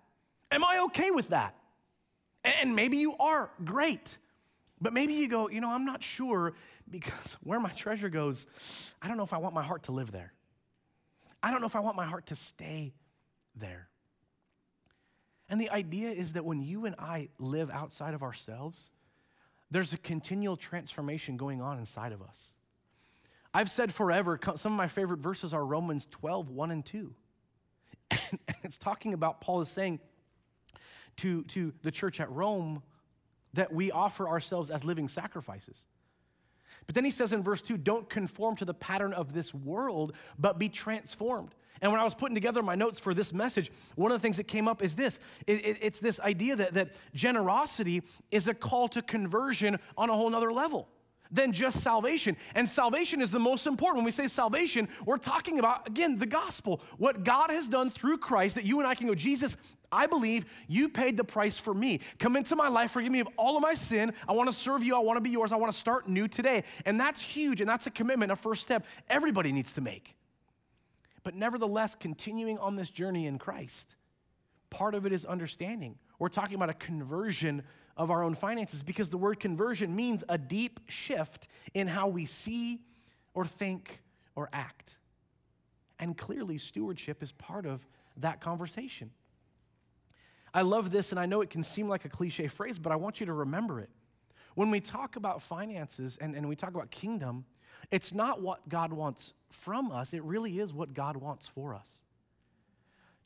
Am 0.51 0.63
I 0.63 0.81
okay 0.85 1.09
with 1.11 1.29
that? 1.29 1.55
And 2.43 2.75
maybe 2.75 2.97
you 2.97 3.15
are 3.17 3.51
great. 3.63 4.17
But 4.79 4.93
maybe 4.93 5.13
you 5.13 5.27
go, 5.27 5.49
You 5.49 5.61
know, 5.61 5.71
I'm 5.71 5.85
not 5.85 6.03
sure 6.03 6.53
because 6.89 7.37
where 7.43 7.59
my 7.59 7.69
treasure 7.69 8.09
goes, 8.09 8.47
I 9.01 9.07
don't 9.07 9.17
know 9.17 9.23
if 9.23 9.33
I 9.33 9.37
want 9.37 9.53
my 9.53 9.63
heart 9.63 9.83
to 9.83 9.91
live 9.91 10.11
there. 10.11 10.33
I 11.43 11.51
don't 11.51 11.61
know 11.61 11.67
if 11.67 11.75
I 11.75 11.79
want 11.79 11.95
my 11.95 12.05
heart 12.05 12.27
to 12.27 12.35
stay 12.35 12.93
there. 13.55 13.87
And 15.49 15.59
the 15.59 15.69
idea 15.69 16.09
is 16.09 16.33
that 16.33 16.45
when 16.45 16.61
you 16.61 16.85
and 16.85 16.95
I 16.97 17.29
live 17.37 17.69
outside 17.69 18.13
of 18.13 18.23
ourselves, 18.23 18.89
there's 19.69 19.93
a 19.93 19.97
continual 19.97 20.55
transformation 20.55 21.35
going 21.35 21.61
on 21.61 21.77
inside 21.77 22.11
of 22.11 22.21
us. 22.21 22.53
I've 23.53 23.69
said 23.69 23.93
forever, 23.93 24.39
some 24.55 24.73
of 24.73 24.77
my 24.77 24.87
favorite 24.87 25.19
verses 25.19 25.53
are 25.53 25.65
Romans 25.65 26.07
12, 26.09 26.49
1 26.49 26.71
and 26.71 26.85
2. 26.85 27.13
And 28.31 28.39
it's 28.63 28.77
talking 28.77 29.13
about, 29.13 29.41
Paul 29.41 29.61
is 29.61 29.69
saying 29.69 29.99
to, 31.17 31.43
to 31.43 31.73
the 31.83 31.91
church 31.91 32.19
at 32.19 32.31
Rome 32.31 32.83
that 33.53 33.73
we 33.73 33.91
offer 33.91 34.27
ourselves 34.27 34.69
as 34.69 34.85
living 34.85 35.09
sacrifices. 35.09 35.85
But 36.85 36.95
then 36.95 37.05
he 37.05 37.11
says 37.11 37.33
in 37.33 37.43
verse 37.43 37.61
2 37.61 37.77
don't 37.77 38.09
conform 38.09 38.55
to 38.57 38.65
the 38.65 38.73
pattern 38.73 39.13
of 39.13 39.33
this 39.33 39.53
world, 39.53 40.13
but 40.39 40.57
be 40.57 40.69
transformed. 40.69 41.53
And 41.81 41.91
when 41.91 41.99
I 41.99 42.03
was 42.03 42.13
putting 42.13 42.35
together 42.35 42.61
my 42.61 42.75
notes 42.75 42.99
for 42.99 43.13
this 43.13 43.33
message, 43.33 43.71
one 43.95 44.11
of 44.11 44.15
the 44.15 44.21
things 44.21 44.37
that 44.37 44.47
came 44.47 44.67
up 44.67 44.83
is 44.83 44.95
this 44.95 45.19
it, 45.47 45.65
it, 45.65 45.77
it's 45.81 45.99
this 45.99 46.19
idea 46.19 46.55
that, 46.55 46.73
that 46.75 46.93
generosity 47.13 48.03
is 48.29 48.47
a 48.47 48.53
call 48.53 48.87
to 48.89 49.01
conversion 49.01 49.79
on 49.97 50.09
a 50.09 50.13
whole 50.13 50.29
nother 50.29 50.51
level 50.51 50.87
than 51.31 51.53
just 51.53 51.79
salvation. 51.79 52.35
And 52.55 52.67
salvation 52.67 53.21
is 53.21 53.31
the 53.31 53.39
most 53.39 53.65
important. 53.65 53.97
When 53.97 54.05
we 54.05 54.11
say 54.11 54.27
salvation, 54.27 54.87
we're 55.05 55.17
talking 55.17 55.59
about, 55.59 55.87
again, 55.87 56.17
the 56.17 56.25
gospel. 56.25 56.81
What 56.97 57.23
God 57.23 57.49
has 57.49 57.67
done 57.67 57.89
through 57.89 58.17
Christ 58.17 58.55
that 58.55 58.65
you 58.65 58.79
and 58.79 58.87
I 58.87 58.95
can 58.95 59.07
go, 59.07 59.15
Jesus, 59.15 59.55
I 59.91 60.07
believe 60.07 60.45
you 60.67 60.89
paid 60.89 61.17
the 61.17 61.23
price 61.23 61.57
for 61.59 61.73
me. 61.73 61.99
Come 62.19 62.35
into 62.35 62.55
my 62.55 62.67
life, 62.67 62.91
forgive 62.91 63.11
me 63.11 63.19
of 63.19 63.29
all 63.37 63.57
of 63.57 63.61
my 63.61 63.73
sin. 63.73 64.13
I 64.27 64.33
want 64.33 64.49
to 64.49 64.55
serve 64.55 64.83
you. 64.83 64.95
I 64.95 64.99
want 64.99 65.17
to 65.17 65.21
be 65.21 65.29
yours. 65.29 65.51
I 65.51 65.57
want 65.57 65.71
to 65.71 65.77
start 65.77 66.07
new 66.07 66.27
today. 66.27 66.63
And 66.85 66.99
that's 66.99 67.21
huge. 67.21 67.61
And 67.61 67.69
that's 67.69 67.87
a 67.87 67.91
commitment, 67.91 68.31
a 68.31 68.35
first 68.35 68.61
step 68.61 68.85
everybody 69.09 69.51
needs 69.51 69.73
to 69.73 69.81
make. 69.81 70.15
But 71.23 71.35
nevertheless, 71.35 71.95
continuing 71.95 72.57
on 72.57 72.75
this 72.75 72.89
journey 72.89 73.27
in 73.27 73.37
Christ, 73.37 73.95
part 74.69 74.95
of 74.95 75.05
it 75.05 75.13
is 75.13 75.25
understanding. 75.25 75.97
We're 76.19 76.29
talking 76.29 76.55
about 76.55 76.69
a 76.69 76.73
conversion 76.73 77.63
of 77.97 78.09
our 78.11 78.23
own 78.23 78.35
finances 78.35 78.83
because 78.83 79.09
the 79.09 79.17
word 79.17 79.39
conversion 79.39 79.95
means 79.95 80.23
a 80.29 80.37
deep 80.37 80.79
shift 80.87 81.47
in 81.73 81.87
how 81.87 82.07
we 82.07 82.25
see 82.25 82.79
or 83.33 83.45
think 83.45 84.01
or 84.35 84.49
act. 84.53 84.97
And 85.99 86.17
clearly, 86.17 86.57
stewardship 86.57 87.21
is 87.21 87.31
part 87.31 87.65
of 87.65 87.85
that 88.17 88.41
conversation. 88.41 89.11
I 90.53 90.63
love 90.63 90.91
this, 90.91 91.11
and 91.11 91.19
I 91.19 91.25
know 91.25 91.41
it 91.41 91.49
can 91.49 91.63
seem 91.63 91.87
like 91.87 92.05
a 92.05 92.09
cliche 92.09 92.47
phrase, 92.47 92.79
but 92.79 92.91
I 92.91 92.95
want 92.95 93.19
you 93.19 93.25
to 93.27 93.33
remember 93.33 93.79
it. 93.79 93.89
When 94.55 94.69
we 94.69 94.81
talk 94.81 95.15
about 95.15 95.41
finances 95.41 96.17
and, 96.19 96.35
and 96.35 96.49
we 96.49 96.55
talk 96.55 96.71
about 96.71 96.91
kingdom, 96.91 97.45
it's 97.89 98.13
not 98.13 98.41
what 98.41 98.67
God 98.67 98.91
wants 98.91 99.33
from 99.49 99.91
us, 99.91 100.13
it 100.13 100.23
really 100.23 100.59
is 100.59 100.73
what 100.73 100.93
God 100.93 101.17
wants 101.17 101.47
for 101.47 101.73
us. 101.73 101.99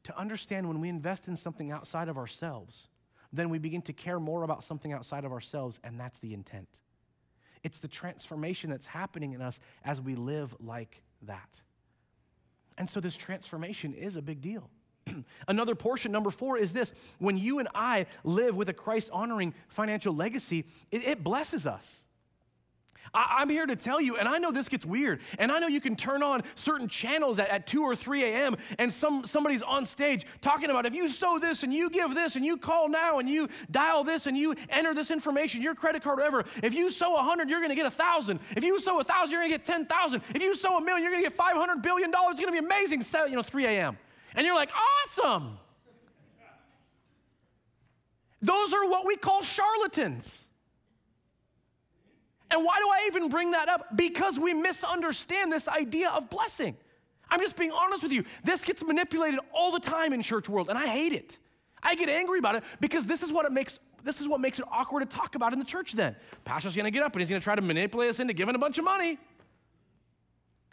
To 0.04 0.17
understand 0.17 0.67
when 0.67 0.82
we 0.82 0.89
invest 0.89 1.28
in 1.28 1.36
something 1.36 1.71
outside 1.71 2.10
of 2.10 2.17
ourselves, 2.17 2.89
then 3.36 3.50
we 3.50 3.58
begin 3.58 3.82
to 3.84 3.93
care 3.93 4.19
more 4.19 4.43
about 4.43 4.63
something 4.63 4.93
outside 4.93 5.26
of 5.26 5.32
ourselves, 5.32 5.80
and 5.84 6.00
that's 6.00 6.19
the 6.19 6.34
intent. 6.34 6.82
It's 7.63 7.80
the 7.80 7.88
transformation 7.88 8.69
that's 8.69 8.88
happening 8.88 9.34
in 9.34 9.41
us 9.41 9.60
as 9.84 10.02
we 10.02 10.15
live 10.15 10.56
like 10.60 11.02
that. 11.24 11.62
And 12.78 12.89
so, 12.89 13.00
this 13.00 13.15
transformation 13.15 13.93
is 13.93 14.15
a 14.15 14.21
big 14.21 14.41
deal. 14.41 14.69
Another 15.48 15.76
portion, 15.76 16.12
number 16.12 16.30
four, 16.30 16.58
is 16.58 16.74
this 16.74 16.93
when 17.19 17.38
you 17.38 17.60
and 17.60 17.69
I 17.74 18.06
live 18.24 18.56
with 18.56 18.69
a 18.69 18.74
Christ 18.74 19.10
honoring 19.12 19.54
financial 19.67 20.13
legacy, 20.13 20.65
it, 20.91 21.06
it 21.06 21.24
blesses 21.24 21.65
us. 21.65 22.06
I, 23.13 23.41
am 23.41 23.50
here 23.50 23.65
to 23.65 23.76
tell 23.76 24.02
you, 24.02 24.18
and 24.18 24.28
I 24.28 24.38
know 24.38 24.52
this 24.52 24.70
gets 24.70 24.86
weird, 24.86 25.22
and 25.39 25.52
I 25.52 25.60
know 25.60 25.68
you 25.68 25.82
can 25.82 25.96
turn 25.96 26.24
on 26.24 26.44
certain 26.56 26.88
channels 26.88 27.39
at, 27.39 27.50
at 27.50 27.68
2 27.68 27.82
or 27.82 27.96
3 27.96 28.24
a.m. 28.24 28.56
and 28.80 28.91
some, 28.91 29.26
somebody's 29.26 29.62
on 29.62 29.86
stage 29.86 30.26
talking 30.41 30.70
about 30.70 30.86
if 30.86 30.94
you 30.94 31.08
sow 31.10 31.39
this 31.39 31.63
and 31.63 31.74
you 31.74 31.89
give 31.89 32.15
this 32.15 32.36
and 32.36 32.46
you 32.46 32.58
call 32.58 32.89
now 32.89 33.20
and 33.20 33.30
you 33.30 33.48
dial 33.72 34.04
this 34.04 34.28
and 34.28 34.38
you 34.38 34.56
enter 34.70 34.94
this 34.94 35.12
information, 35.12 35.62
your 35.62 35.76
credit 35.76 36.04
card, 36.04 36.18
whatever. 36.18 36.46
If 36.63 36.74
you 36.74 36.89
sow 36.89 37.13
100, 37.13 37.50
you're 37.50 37.62
gonna 37.62 37.76
get 37.76 37.84
1,000. 37.84 38.39
If 38.56 38.63
you 38.63 38.80
sow 38.80 38.96
1,000, 38.96 39.32
you're 39.32 39.41
gonna 39.41 39.50
get 39.50 39.65
10,000. 39.65 40.22
If 40.34 40.41
you 40.41 40.56
sow 40.56 40.78
a 40.78 40.82
million, 40.82 41.04
you're 41.04 41.12
gonna 41.12 41.24
get 41.24 41.34
500 41.34 41.82
billion 41.82 42.12
dollars. 42.12 42.34
It's 42.34 42.39
gonna 42.39 42.52
be 42.52 42.65
amazing, 42.65 43.02
Seven, 43.02 43.30
you 43.30 43.36
know, 43.36 43.44
3 43.44 43.65
a.m. 43.65 43.98
And 44.36 44.46
you're 44.46 44.56
like, 44.56 44.70
awesome. 45.06 45.58
Those 48.41 48.74
are 48.74 48.88
what 48.88 49.06
we 49.06 49.15
call 49.15 49.41
charlatans. 49.41 50.48
And 52.56 52.63
why 52.63 52.78
do 52.80 52.88
I 52.88 53.04
even 53.08 53.28
bring 53.28 53.52
that 53.52 53.68
up? 53.68 53.98
Because 53.98 54.39
we 54.39 54.54
misunderstand 54.54 55.52
this 55.52 55.68
idea 55.68 56.10
of 56.10 56.30
blessing. 56.30 56.78
I'm 57.30 57.41
just 57.41 57.58
being 57.58 57.74
honest 57.74 58.02
with 58.02 58.13
you. 58.13 58.24
This 58.46 58.63
gets 58.63 58.82
manipulated 58.82 59.41
all 59.54 59.74
the 59.74 59.80
time 59.82 60.13
in 60.13 60.22
church 60.22 60.48
world, 60.48 60.70
and 60.70 60.78
I 60.78 60.88
hate 60.88 61.12
it. 61.12 61.38
I 61.84 61.96
get 61.96 62.08
angry 62.08 62.39
about 62.39 62.56
it 62.56 62.63
because 62.80 63.06
this 63.06 63.24
is 63.24 63.32
what 63.32 63.46
it 63.46 63.52
makes 63.52 63.78
this 64.04 64.22
is 64.22 64.28
what 64.28 64.39
makes 64.39 64.60
it 64.60 64.65
awkward 64.72 65.10
to 65.10 65.18
talk 65.18 65.36
about 65.36 65.52
in 65.52 65.60
the 65.60 65.65
church 65.65 65.94
then. 65.94 66.15
Pastor's 66.46 66.76
gonna 66.78 66.91
get 66.91 67.04
up 67.04 67.12
and 67.12 67.22
he's 67.22 67.30
gonna 67.30 67.41
try 67.41 67.56
to 67.56 67.62
manipulate 67.62 68.10
us 68.10 68.22
into 68.22 68.34
giving 68.34 68.56
a 68.56 68.60
bunch 68.60 68.78
of 68.78 68.86
money. 68.86 69.18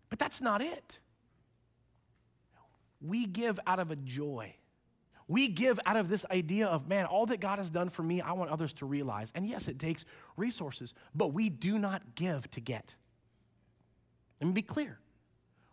But 0.08 0.20
that's 0.20 0.40
not 0.40 0.62
it. 0.62 1.00
We 3.00 3.26
give 3.26 3.58
out 3.66 3.80
of 3.80 3.90
a 3.90 3.96
joy. 3.96 4.54
We 5.28 5.48
give 5.48 5.78
out 5.86 5.96
of 5.96 6.08
this 6.08 6.24
idea 6.30 6.66
of, 6.66 6.88
man, 6.88 7.06
all 7.06 7.26
that 7.26 7.40
God 7.40 7.58
has 7.58 7.70
done 7.70 7.88
for 7.88 8.02
me, 8.02 8.20
I 8.20 8.32
want 8.32 8.50
others 8.50 8.72
to 8.74 8.86
realize. 8.86 9.32
And 9.34 9.46
yes, 9.46 9.68
it 9.68 9.78
takes 9.78 10.04
resources, 10.36 10.94
but 11.14 11.32
we 11.32 11.48
do 11.48 11.78
not 11.78 12.14
give 12.14 12.50
to 12.52 12.60
get. 12.60 12.96
Let 14.40 14.48
me 14.48 14.52
be 14.52 14.62
clear. 14.62 14.98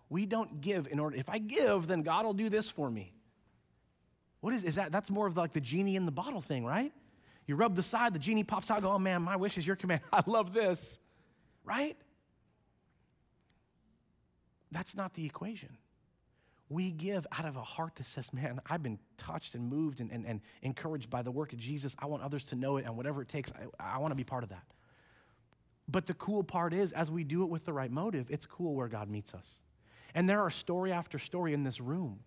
We 0.10 0.26
don't 0.26 0.62
give 0.62 0.88
in 0.88 1.00
order, 1.00 1.16
if 1.16 1.30
I 1.30 1.40
give, 1.40 1.88
then 1.88 2.02
God 2.02 2.26
will 2.26 2.34
do 2.34 2.50
this 2.50 2.70
for 2.70 2.90
me. 2.90 3.14
What 4.42 4.54
is, 4.54 4.64
is 4.64 4.76
that? 4.76 4.92
That's 4.92 5.10
more 5.10 5.28
of 5.28 5.36
like 5.36 5.54
the 5.54 5.62
genie 5.62 5.96
in 5.96 6.06
the 6.06 6.12
bottle 6.12 6.42
thing, 6.42 6.66
right? 6.66 6.94
You 7.46 7.56
rub 7.56 7.76
the 7.76 7.84
side, 7.84 8.14
the 8.14 8.20
genie 8.20 8.44
pops 8.44 8.72
out, 8.72 8.82
go, 8.82 8.92
oh 8.92 9.00
man, 9.00 9.22
my 9.24 9.36
wish 9.36 9.58
is 9.58 9.66
your 9.66 9.76
command. 9.76 10.02
I 10.14 10.24
love 10.26 10.54
this, 10.54 11.00
right? 11.64 11.98
That's 14.72 14.96
not 14.96 15.16
the 15.16 15.26
equation 15.26 15.78
we 16.69 16.91
give 16.91 17.25
out 17.38 17.45
of 17.45 17.58
a 17.58 17.63
heart 17.63 17.95
that 17.95 18.05
says, 18.05 18.32
Man, 18.32 18.62
I've 18.69 18.84
been 18.84 18.99
touched 19.17 19.55
and 19.55 19.67
moved 19.67 19.99
and, 19.99 20.12
and, 20.12 20.25
and 20.25 20.41
encouraged 20.62 21.10
by 21.10 21.23
the 21.23 21.32
work 21.32 21.51
of 21.51 21.60
Jesus. 21.60 21.95
I 21.99 22.05
want 22.05 22.21
others 22.21 22.43
to 22.45 22.55
know 22.55 22.77
it, 22.77 22.86
and 22.86 22.95
whatever 22.95 23.21
it 23.21 23.27
takes, 23.27 23.51
I, 23.79 23.95
I 23.95 23.97
want 23.97 24.12
to 24.12 24.15
be 24.15 24.23
part 24.23 24.43
of 24.43 24.49
that. 24.49 24.65
But 25.88 26.05
the 26.05 26.13
cool 26.13 26.43
part 26.43 26.73
is, 26.73 26.91
as 26.91 27.10
we 27.10 27.23
do 27.23 27.43
it 27.43 27.49
with 27.49 27.65
the 27.65 27.73
right 27.73 27.91
motive, 27.91 28.27
it's 28.29 28.45
cool 28.45 28.75
where 28.75 28.88
God 28.88 29.10
meets 29.10 29.34
us. 29.34 29.60
And 30.13 30.29
there 30.29 30.41
are 30.41 30.51
story 30.51 30.91
after 30.91 31.17
story 31.17 31.53
in 31.53 31.63
this 31.63 31.82
room 31.82 32.19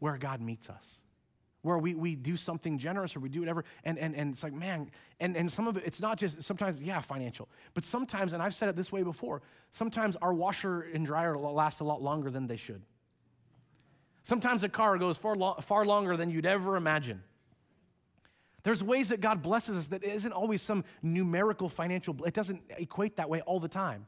where 0.00 0.18
God 0.18 0.40
meets 0.40 0.68
us, 0.68 1.00
where 1.62 1.78
we, 1.78 1.94
we 1.94 2.16
do 2.16 2.36
something 2.36 2.78
generous 2.78 3.14
or 3.14 3.20
we 3.20 3.28
do 3.28 3.40
whatever. 3.40 3.64
And, 3.84 3.96
and, 3.98 4.14
and 4.16 4.32
it's 4.32 4.42
like, 4.42 4.52
man, 4.52 4.90
and, 5.20 5.36
and 5.36 5.50
some 5.50 5.68
of 5.68 5.76
it, 5.76 5.84
it's 5.86 6.00
not 6.00 6.18
just 6.18 6.42
sometimes, 6.42 6.82
yeah, 6.82 7.00
financial, 7.00 7.48
but 7.74 7.84
sometimes, 7.84 8.32
and 8.32 8.42
I've 8.42 8.54
said 8.54 8.68
it 8.68 8.74
this 8.74 8.90
way 8.90 9.04
before, 9.04 9.42
sometimes 9.70 10.16
our 10.16 10.34
washer 10.34 10.80
and 10.82 11.06
dryer 11.06 11.38
last 11.38 11.80
a 11.80 11.84
lot 11.84 12.02
longer 12.02 12.30
than 12.30 12.48
they 12.48 12.56
should. 12.56 12.82
Sometimes 14.24 14.64
a 14.64 14.70
car 14.70 14.96
goes 14.98 15.18
far, 15.18 15.36
lo- 15.36 15.56
far 15.60 15.84
longer 15.84 16.16
than 16.16 16.30
you'd 16.30 16.46
ever 16.46 16.76
imagine. 16.76 17.22
There's 18.62 18.82
ways 18.82 19.10
that 19.10 19.20
God 19.20 19.42
blesses 19.42 19.76
us 19.76 19.86
that 19.88 20.02
isn't 20.02 20.32
always 20.32 20.62
some 20.62 20.84
numerical 21.02 21.68
financial, 21.68 22.16
it 22.24 22.32
doesn't 22.32 22.62
equate 22.78 23.16
that 23.16 23.28
way 23.28 23.42
all 23.42 23.60
the 23.60 23.68
time. 23.68 24.06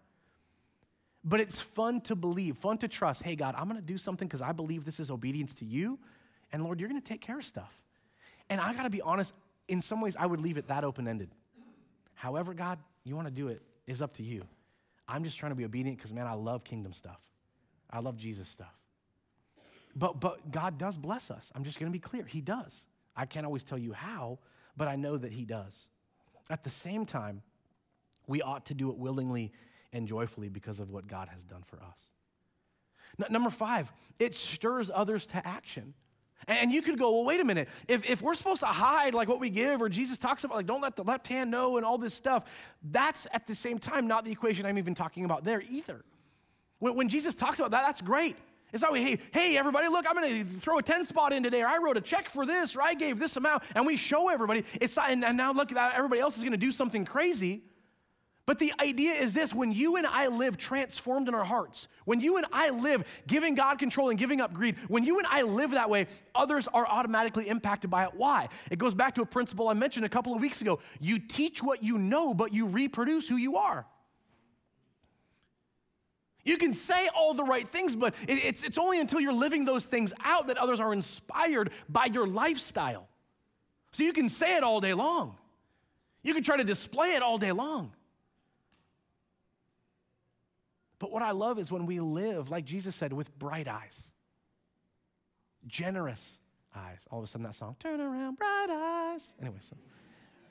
But 1.23 1.41
it's 1.41 1.61
fun 1.61 2.01
to 2.03 2.17
believe, 2.17 2.57
fun 2.57 2.79
to 2.79 2.89
trust. 2.89 3.23
Hey, 3.23 3.37
God, 3.37 3.55
I'm 3.59 3.69
gonna 3.69 3.83
do 3.83 3.99
something 3.99 4.27
because 4.27 4.41
I 4.41 4.53
believe 4.53 4.87
this 4.87 4.99
is 4.99 5.11
obedience 5.11 5.55
to 5.57 5.67
you. 5.67 5.99
And 6.51 6.65
Lord, 6.65 6.81
you're 6.81 6.89
gonna 6.89 7.01
take 7.03 7.21
care 7.21 7.39
of 7.39 7.45
stuff. 7.45 7.75
And 8.49 8.61
I 8.61 8.73
gotta 8.73 8.91
be 8.91 9.03
honest, 9.03 9.35
in 9.69 9.83
some 9.83 10.01
ways, 10.01 10.17
I 10.17 10.25
would 10.25 10.41
leave 10.41 10.57
it 10.57 10.69
that 10.69 10.83
open 10.83 11.07
ended. 11.07 11.29
However, 12.15 12.55
God, 12.55 12.79
you 13.05 13.15
wanna 13.15 13.31
do 13.31 13.49
it 13.49 13.61
is 13.87 14.01
up 14.01 14.15
to 14.15 14.23
you. 14.23 14.45
I'm 15.07 15.25
just 15.25 15.37
trying 15.37 15.51
to 15.51 15.57
be 15.57 15.65
obedient 15.65 15.99
because, 15.99 16.13
man, 16.13 16.27
I 16.27 16.33
love 16.33 16.65
kingdom 16.65 16.95
stuff, 16.95 17.21
I 17.91 18.01
love 18.01 18.17
Jesus 18.17 18.49
stuff. 18.49 18.75
But, 19.97 20.21
but 20.21 20.51
God 20.53 20.77
does 20.77 20.99
bless 20.99 21.31
us. 21.31 21.51
I'm 21.55 21.65
just 21.65 21.81
going 21.81 21.91
to 21.91 21.93
be 21.93 22.01
clear. 22.01 22.25
He 22.25 22.43
does. 22.43 22.87
I 23.17 23.25
can't 23.25 23.47
always 23.47 23.65
tell 23.65 23.79
you 23.79 23.95
how, 23.95 24.39
but 24.77 24.89
I 24.89 24.97
know 24.97 25.17
that 25.17 25.33
He 25.33 25.47
does. 25.47 25.89
At 26.51 26.63
the 26.63 26.71
same 26.71 27.07
time, 27.07 27.43
we 28.27 28.43
ought 28.43 28.67
to 28.67 28.75
do 28.75 28.91
it 28.91 28.99
willingly 28.99 29.53
and 29.93 30.07
joyfully 30.07 30.51
because 30.51 30.81
of 30.81 30.91
what 30.91 31.07
God 31.07 31.29
has 31.29 31.45
done 31.45 31.63
for 31.63 31.83
us. 31.83 32.09
Number 33.31 33.49
five, 33.49 33.91
it 34.19 34.35
stirs 34.35 34.91
others 34.93 35.25
to 35.27 35.47
action. 35.47 35.95
And 36.47 36.71
you 36.71 36.83
could 36.83 36.99
go, 36.99 37.13
well, 37.13 37.25
wait 37.25 37.41
a 37.41 37.45
minute. 37.45 37.69
If, 37.89 38.09
if 38.09 38.21
we're 38.21 38.35
supposed 38.35 38.61
to 38.61 38.67
hide 38.67 39.15
like 39.15 39.29
what 39.29 39.41
we 39.41 39.49
give, 39.49 39.81
or 39.81 39.89
Jesus 39.89 40.19
talks 40.19 40.45
about 40.45 40.57
like 40.57 40.67
don't 40.67 40.83
let 40.83 40.95
the 40.95 41.03
left 41.05 41.27
hand 41.27 41.51
know 41.51 41.79
and 41.79 41.87
all 41.87 41.97
this 41.97 42.13
stuff, 42.13 42.45
that's 42.83 43.27
at 43.33 43.47
the 43.47 43.55
same 43.55 43.79
time 43.79 44.07
not 44.07 44.27
the 44.27 44.33
equation 44.33 44.67
I'm 44.67 44.77
even 44.77 44.95
talking 44.95 45.25
about 45.25 45.45
there 45.45 45.63
either. 45.69 46.05
When, 46.79 46.95
when 46.95 47.09
Jesus 47.09 47.35
talks 47.35 47.59
about 47.59 47.71
that, 47.71 47.87
that's 47.87 48.03
great. 48.03 48.37
It's 48.77 48.83
not, 48.83 48.95
hey, 48.95 49.19
hey, 49.33 49.57
everybody, 49.57 49.89
look, 49.89 50.05
I'm 50.07 50.15
going 50.15 50.45
to 50.45 50.61
throw 50.61 50.77
a 50.77 50.83
10 50.83 51.07
spot 51.07 51.33
in 51.33 51.43
today, 51.43 51.63
or 51.63 51.67
I 51.67 51.79
wrote 51.79 51.97
a 51.97 52.01
check 52.03 52.29
for 52.29 52.45
this, 52.45 52.77
or 52.77 52.83
I 52.83 52.93
gave 52.93 53.19
this 53.19 53.39
amount, 53.39 53.63
and 53.75 53.87
we 53.87 53.97
show 53.97 54.29
everybody. 54.29 54.65
It's 54.75 54.95
not, 54.97 55.09
and, 55.09 55.25
and 55.25 55.35
now 55.35 55.55
look, 55.55 55.73
everybody 55.73 56.21
else 56.21 56.37
is 56.37 56.43
going 56.43 56.53
to 56.53 56.59
do 56.59 56.71
something 56.71 57.07
crazy. 57.07 57.63
But 58.45 58.59
the 58.59 58.75
idea 58.79 59.13
is 59.13 59.33
this 59.33 59.55
when 59.55 59.73
you 59.73 59.97
and 59.97 60.07
I 60.07 60.27
live 60.27 60.59
transformed 60.59 61.27
in 61.27 61.35
our 61.35 61.43
hearts, 61.43 61.89
when 62.05 62.21
you 62.21 62.37
and 62.37 62.45
I 62.53 62.69
live 62.69 63.03
giving 63.27 63.55
God 63.55 63.79
control 63.79 64.11
and 64.11 64.19
giving 64.19 64.43
up 64.43 64.53
greed, 64.53 64.77
when 64.89 65.05
you 65.05 65.17
and 65.17 65.27
I 65.27 65.41
live 65.41 65.71
that 65.71 65.89
way, 65.89 66.07
others 66.35 66.69
are 66.69 66.87
automatically 66.87 67.49
impacted 67.49 67.91
by 67.91 68.05
it. 68.05 68.11
Why? 68.13 68.51
It 68.71 68.79
goes 68.79 68.93
back 68.93 69.15
to 69.15 69.23
a 69.23 69.27
principle 69.27 69.69
I 69.69 69.73
mentioned 69.73 70.05
a 70.05 70.11
couple 70.11 70.35
of 70.35 70.43
weeks 70.43 70.61
ago. 70.61 70.81
You 71.01 71.19
teach 71.19 71.63
what 71.63 71.83
you 71.83 71.97
know, 71.97 72.35
but 72.35 72.53
you 72.53 72.67
reproduce 72.67 73.27
who 73.27 73.37
you 73.37 73.57
are. 73.57 73.87
You 76.47 76.57
can 76.57 76.73
say 76.73 77.09
all 77.15 77.35
the 77.35 77.43
right 77.43 77.67
things, 77.67 77.97
but 77.97 78.15
it's, 78.29 78.63
it's 78.63 78.79
only 78.79 79.01
until 79.01 79.21
you're 79.21 79.33
living 79.33 79.65
those 79.65 79.85
things 79.85 80.15
out 80.25 80.47
that 80.47 80.57
others 80.57 80.79
are 80.79 80.93
inspired 80.93 81.71
by 81.89 82.07
your 82.07 82.27
lifestyle. 82.27 83.09
So 83.91 84.05
you 84.05 84.13
can 84.13 84.29
say 84.29 84.57
it 84.57 84.63
all 84.63 84.81
day 84.81 84.95
long. 84.95 85.37
You 86.23 86.35
can 86.35 86.45
try 86.45 86.57
to 86.57 86.65
display 86.65 87.15
it 87.15 87.23
all 87.23 87.37
day 87.37 87.51
long. 87.51 87.93
But 91.01 91.11
what 91.11 91.23
I 91.23 91.33
love 91.33 91.59
is 91.59 91.71
when 91.73 91.85
we 91.85 91.99
live, 91.99 92.49
like 92.49 92.65
Jesus 92.65 92.95
said, 92.95 93.13
with 93.13 93.37
bright 93.39 93.67
eyes, 93.67 94.11
generous 95.67 96.39
eyes. 96.75 97.07
All 97.11 97.19
of 97.19 97.25
a 97.25 97.27
sudden, 97.27 97.45
that 97.45 97.57
song, 97.57 97.75
turn 97.81 98.01
around, 98.01 98.39
bright 98.39 98.69
eyes. 98.71 99.35
Anyway, 99.41 99.59
so 99.61 99.77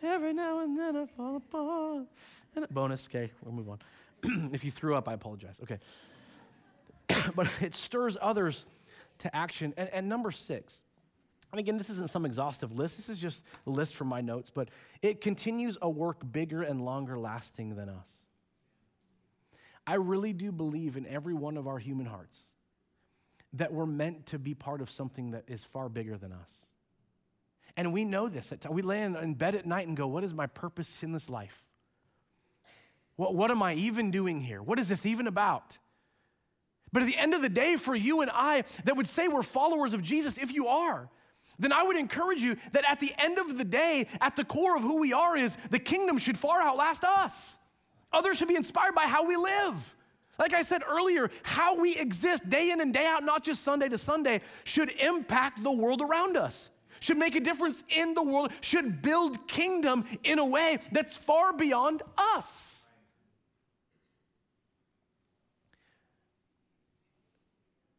every 0.03 0.34
now 0.34 0.60
and 0.60 0.77
then 0.77 0.97
I 0.97 1.05
fall 1.05 1.38
apart. 1.38 2.08
And 2.55 2.67
bonus, 2.69 3.08
okay, 3.10 3.31
we'll 3.41 3.53
move 3.53 3.69
on. 3.69 3.79
if 4.54 4.64
you 4.64 4.72
threw 4.72 4.96
up, 4.96 5.08
I 5.08 5.14
apologize. 5.14 5.60
Okay. 5.64 5.80
but 7.36 7.50
it 7.62 7.76
stirs 7.76 8.18
others 8.22 8.66
to 9.20 9.36
action. 9.36 9.74
And, 9.78 9.90
and 9.90 10.10
number 10.10 10.32
six, 10.32 10.84
and 11.52 11.60
again, 11.60 11.78
this 11.78 11.90
isn't 11.90 12.10
some 12.10 12.26
exhaustive 12.26 12.72
list, 12.72 12.98
this 12.98 13.10
is 13.10 13.20
just 13.20 13.44
a 13.66 13.70
list 13.70 13.96
from 13.96 14.08
my 14.08 14.22
notes, 14.22 14.50
but 14.50 14.70
it 15.02 15.22
continues 15.22 15.78
a 15.82 15.90
work 15.90 16.30
bigger 16.32 16.62
and 16.62 16.84
longer 16.84 17.18
lasting 17.18 17.76
than 17.76 17.90
us. 17.90 18.16
I 19.88 19.96
really 19.96 20.34
do 20.34 20.52
believe 20.52 20.98
in 20.98 21.06
every 21.06 21.34
one 21.34 21.58
of 21.58 21.68
our 21.68 21.78
human 21.78 22.08
hearts 22.08 22.42
that 23.54 23.72
we're 23.72 23.86
meant 23.86 24.26
to 24.28 24.40
be 24.40 24.54
part 24.54 24.82
of 24.82 24.90
something 24.90 25.32
that 25.32 25.46
is 25.48 25.64
far 25.64 25.88
bigger 25.88 26.18
than 26.18 26.34
us. 26.34 26.66
And 27.78 27.94
we 27.94 28.04
know 28.04 28.28
this. 28.28 28.52
We 28.70 28.82
lay 28.82 29.02
in 29.02 29.34
bed 29.36 29.54
at 29.56 29.66
night 29.66 29.88
and 29.88 29.96
go, 29.96 30.08
What 30.08 30.24
is 30.24 30.34
my 30.34 30.48
purpose 30.48 31.04
in 31.04 31.12
this 31.12 31.30
life? 31.30 31.64
What, 33.15 33.36
what 33.36 33.51
am 33.51 33.62
I 33.63 33.73
even 33.73 34.12
doing 34.12 34.41
here? 34.41 34.62
What 34.62 34.80
is 34.80 34.89
this 34.89 35.06
even 35.06 35.28
about? 35.28 35.78
But 36.91 37.04
at 37.04 37.08
the 37.08 37.17
end 37.17 37.34
of 37.34 37.41
the 37.41 37.49
day, 37.49 37.75
for 37.75 37.95
you 37.95 38.21
and 38.21 38.32
I 38.34 38.63
that 38.86 38.95
would 38.95 39.08
say 39.08 39.28
we're 39.28 39.43
followers 39.43 39.93
of 39.93 40.01
Jesus, 40.01 40.38
if 40.38 40.54
you 40.54 40.67
are, 40.67 41.10
then 41.60 41.71
I 41.71 41.84
would 41.84 41.97
encourage 41.97 42.41
you 42.41 42.58
that 42.73 42.89
at 42.89 42.99
the 42.99 43.13
end 43.17 43.38
of 43.38 43.58
the 43.58 43.63
day, 43.63 44.08
at 44.21 44.36
the 44.36 44.43
core 44.43 44.75
of 44.75 44.82
who 44.82 44.99
we 44.99 45.13
are, 45.13 45.38
is 45.38 45.58
the 45.69 45.80
kingdom 45.80 46.17
should 46.17 46.38
far 46.38 46.62
outlast 46.62 47.04
us. 47.04 47.58
Others 48.12 48.38
should 48.38 48.47
be 48.47 48.56
inspired 48.56 48.95
by 48.95 49.04
how 49.04 49.28
we 49.28 49.36
live. 49.36 49.95
Like 50.38 50.54
I 50.54 50.63
said 50.63 50.84
earlier, 50.88 51.30
how 51.43 51.80
we 51.80 51.97
exist 51.97 52.49
day 52.49 52.71
in 52.71 52.82
and 52.82 52.93
day 52.93 53.06
out, 53.06 53.23
not 53.23 53.43
just 53.43 53.63
Sunday 53.63 53.88
to 53.89 53.97
Sunday, 53.97 54.41
should 54.65 54.91
impact 54.91 55.63
the 55.63 55.71
world 55.71 56.01
around 56.01 56.36
us, 56.36 56.69
should 56.99 57.17
make 57.17 57.36
a 57.36 57.39
difference 57.39 57.84
in 57.95 58.13
the 58.13 58.23
world, 58.23 58.51
should 58.60 59.01
build 59.01 59.47
kingdom 59.47 60.04
in 60.23 60.39
a 60.39 60.45
way 60.45 60.80
that's 60.91 61.17
far 61.17 61.54
beyond 61.54 62.04
us. 62.17 62.75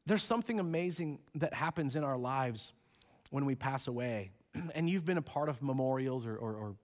There's 0.06 0.22
something 0.22 0.60
amazing 0.60 1.18
that 1.34 1.52
happens 1.52 1.96
in 1.96 2.04
our 2.04 2.16
lives 2.16 2.72
when 3.30 3.44
we 3.44 3.54
pass 3.54 3.88
away. 3.88 4.30
and 4.74 4.88
you've 4.88 5.04
been 5.04 5.18
a 5.18 5.22
part 5.22 5.48
of 5.48 5.62
memorials 5.62 6.26
or, 6.26 6.36
or, 6.36 6.54
or 6.54 6.76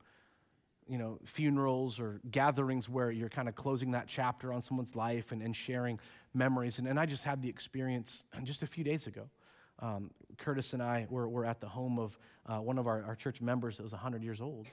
you 0.89 0.99
know, 0.99 1.19
funerals 1.25 2.01
or 2.01 2.21
gatherings 2.31 2.89
where 2.89 3.11
you're 3.11 3.29
kind 3.29 3.49
of 3.49 3.55
closing 3.55 3.93
that 3.93 4.09
chapter 4.09 4.53
on 4.53 4.61
someone's 4.61 4.97
life 4.97 5.31
and, 5.33 5.41
and 5.41 5.57
sharing 5.57 6.01
memories. 6.35 6.79
And, 6.79 6.89
and 6.89 6.99
I 6.99 7.07
just 7.07 7.25
had 7.25 7.43
the 7.43 7.49
experience 7.49 8.25
just 8.45 8.63
a 8.63 8.67
few 8.67 8.85
days 8.85 9.07
ago. 9.07 9.31
Um, 9.79 10.11
Curtis 10.39 10.73
and 10.73 10.83
I 10.83 11.07
were, 11.09 11.29
were 11.29 11.45
at 11.45 11.61
the 11.61 11.69
home 11.69 11.99
of 11.99 12.19
uh, 12.47 12.59
one 12.59 12.79
of 12.79 12.87
our, 12.87 13.03
our 13.05 13.15
church 13.15 13.41
members 13.41 13.77
that 13.77 13.83
was 13.83 13.93
100 13.93 14.23
years 14.23 14.41
old, 14.41 14.67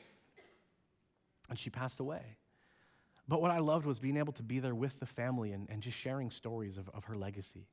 and 1.50 1.58
she 1.58 1.70
passed 1.70 2.00
away. 2.00 2.38
But 3.28 3.42
what 3.42 3.52
I 3.52 3.60
loved 3.60 3.86
was 3.86 4.00
being 4.00 4.18
able 4.18 4.34
to 4.34 4.44
be 4.44 4.60
there 4.60 4.76
with 4.76 5.00
the 5.00 5.06
family 5.06 5.52
and, 5.52 5.68
and 5.70 5.82
just 5.82 5.98
sharing 5.98 6.32
stories 6.32 6.78
of, 6.78 6.90
of 6.90 7.06
her 7.06 7.16
legacy. 7.16 7.68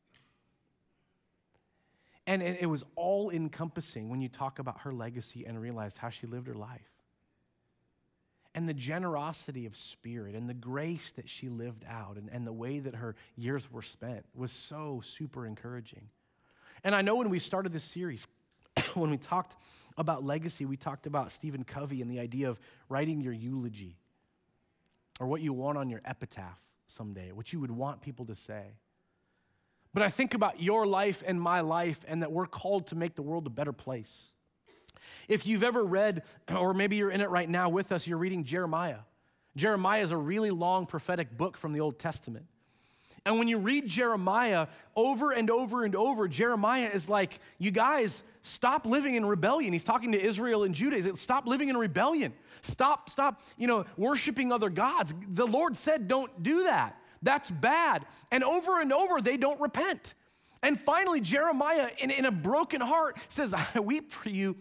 And 2.26 2.42
it, 2.42 2.66
was 2.66 2.82
all 2.96 3.30
encompassing 3.30 4.08
when 4.08 4.20
you 4.20 4.28
talk 4.28 4.58
about 4.58 4.80
her 4.80 4.92
legacy 4.92 5.46
and 5.46 5.60
realize 5.60 5.98
how 5.98 6.10
she 6.10 6.26
lived 6.26 6.48
her 6.48 6.56
life 6.56 6.90
and 8.56 8.66
the 8.66 8.74
generosity 8.74 9.66
of 9.66 9.76
spirit 9.76 10.34
and 10.34 10.48
the 10.48 10.54
grace 10.54 11.12
that 11.12 11.28
she 11.28 11.50
lived 11.50 11.84
out 11.86 12.16
and, 12.16 12.30
and 12.32 12.46
the 12.46 12.52
way 12.54 12.78
that 12.78 12.96
her 12.96 13.14
years 13.36 13.70
were 13.70 13.82
spent 13.82 14.24
was 14.34 14.50
so 14.50 15.02
super 15.04 15.46
encouraging. 15.46 16.08
And 16.82 16.94
I 16.94 17.02
know 17.02 17.16
when 17.16 17.28
we 17.28 17.38
started 17.38 17.74
this 17.74 17.84
series, 17.84 18.26
when 18.94 19.10
we 19.10 19.18
talked 19.18 19.56
about 19.98 20.24
legacy, 20.24 20.64
we 20.64 20.78
talked 20.78 21.06
about 21.06 21.30
Stephen 21.30 21.64
Covey 21.64 22.00
and 22.00 22.10
the 22.10 22.18
idea 22.18 22.48
of 22.48 22.58
writing 22.88 23.20
your 23.20 23.34
eulogy 23.34 23.98
or 25.20 25.26
what 25.26 25.42
you 25.42 25.52
want 25.52 25.76
on 25.76 25.90
your 25.90 26.00
epitaph 26.06 26.60
someday, 26.86 27.32
what 27.32 27.52
you 27.52 27.60
would 27.60 27.70
want 27.70 28.00
people 28.00 28.24
to 28.24 28.34
say. 28.34 28.78
But 29.96 30.02
I 30.02 30.10
think 30.10 30.34
about 30.34 30.60
your 30.60 30.86
life 30.86 31.22
and 31.26 31.40
my 31.40 31.62
life, 31.62 32.04
and 32.06 32.20
that 32.20 32.30
we're 32.30 32.44
called 32.44 32.88
to 32.88 32.94
make 32.94 33.14
the 33.14 33.22
world 33.22 33.46
a 33.46 33.50
better 33.50 33.72
place. 33.72 34.32
If 35.26 35.46
you've 35.46 35.62
ever 35.62 35.82
read, 35.82 36.22
or 36.54 36.74
maybe 36.74 36.96
you're 36.96 37.10
in 37.10 37.22
it 37.22 37.30
right 37.30 37.48
now 37.48 37.70
with 37.70 37.92
us, 37.92 38.06
you're 38.06 38.18
reading 38.18 38.44
Jeremiah. 38.44 38.98
Jeremiah 39.56 40.02
is 40.02 40.10
a 40.10 40.16
really 40.18 40.50
long 40.50 40.84
prophetic 40.84 41.38
book 41.38 41.56
from 41.56 41.72
the 41.72 41.80
Old 41.80 41.98
Testament. 41.98 42.44
And 43.24 43.38
when 43.38 43.48
you 43.48 43.56
read 43.56 43.88
Jeremiah 43.88 44.66
over 44.94 45.30
and 45.30 45.50
over 45.50 45.82
and 45.82 45.96
over, 45.96 46.28
Jeremiah 46.28 46.90
is 46.92 47.08
like, 47.08 47.40
you 47.58 47.70
guys, 47.70 48.22
stop 48.42 48.84
living 48.84 49.14
in 49.14 49.24
rebellion. 49.24 49.72
He's 49.72 49.82
talking 49.82 50.12
to 50.12 50.22
Israel 50.22 50.64
and 50.64 50.74
Judah. 50.74 50.96
He's 50.96 51.06
like, 51.06 51.16
stop 51.16 51.46
living 51.46 51.70
in 51.70 51.76
rebellion. 51.78 52.34
Stop, 52.60 53.08
stop, 53.08 53.40
you 53.56 53.66
know, 53.66 53.86
worshiping 53.96 54.52
other 54.52 54.68
gods. 54.68 55.14
The 55.26 55.46
Lord 55.46 55.74
said, 55.74 56.06
don't 56.06 56.42
do 56.42 56.64
that. 56.64 57.00
That's 57.22 57.50
bad. 57.50 58.06
And 58.30 58.44
over 58.44 58.80
and 58.80 58.92
over, 58.92 59.20
they 59.20 59.36
don't 59.36 59.60
repent. 59.60 60.14
And 60.62 60.80
finally, 60.80 61.20
Jeremiah, 61.20 61.88
in, 61.98 62.10
in 62.10 62.24
a 62.24 62.30
broken 62.30 62.80
heart, 62.80 63.18
says, 63.28 63.54
I 63.74 63.80
weep 63.80 64.10
for 64.10 64.28
you 64.28 64.56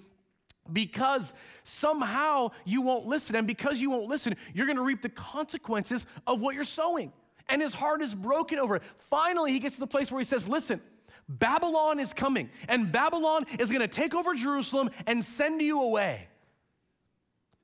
because 0.72 1.34
somehow 1.64 2.50
you 2.66 2.82
won't 2.82 3.06
listen. 3.06 3.36
And 3.36 3.48
because 3.48 3.80
you 3.80 3.90
won't 3.90 4.08
listen, 4.08 4.36
you're 4.54 4.66
going 4.66 4.78
to 4.78 4.84
reap 4.84 5.02
the 5.02 5.10
consequences 5.10 6.06
of 6.26 6.42
what 6.42 6.56
you're 6.56 6.64
sowing. 6.64 7.14
And 7.48 7.62
his 7.62 7.74
heart 7.74 8.02
is 8.02 8.14
broken 8.14 8.58
over 8.58 8.78
it. 8.78 8.84
Finally, 9.10 9.52
he 9.52 9.60
gets 9.60 9.76
to 9.76 9.80
the 9.80 9.88
place 9.88 10.12
where 10.12 10.20
he 10.20 10.26
says, 10.26 10.50
Listen, 10.50 10.82
Babylon 11.30 12.00
is 12.00 12.14
coming, 12.14 12.50
and 12.68 12.92
Babylon 12.92 13.46
is 13.60 13.70
going 13.70 13.82
to 13.82 13.88
take 13.88 14.16
over 14.16 14.34
Jerusalem 14.34 14.90
and 15.06 15.24
send 15.24 15.62
you 15.62 15.82
away. 15.82 16.28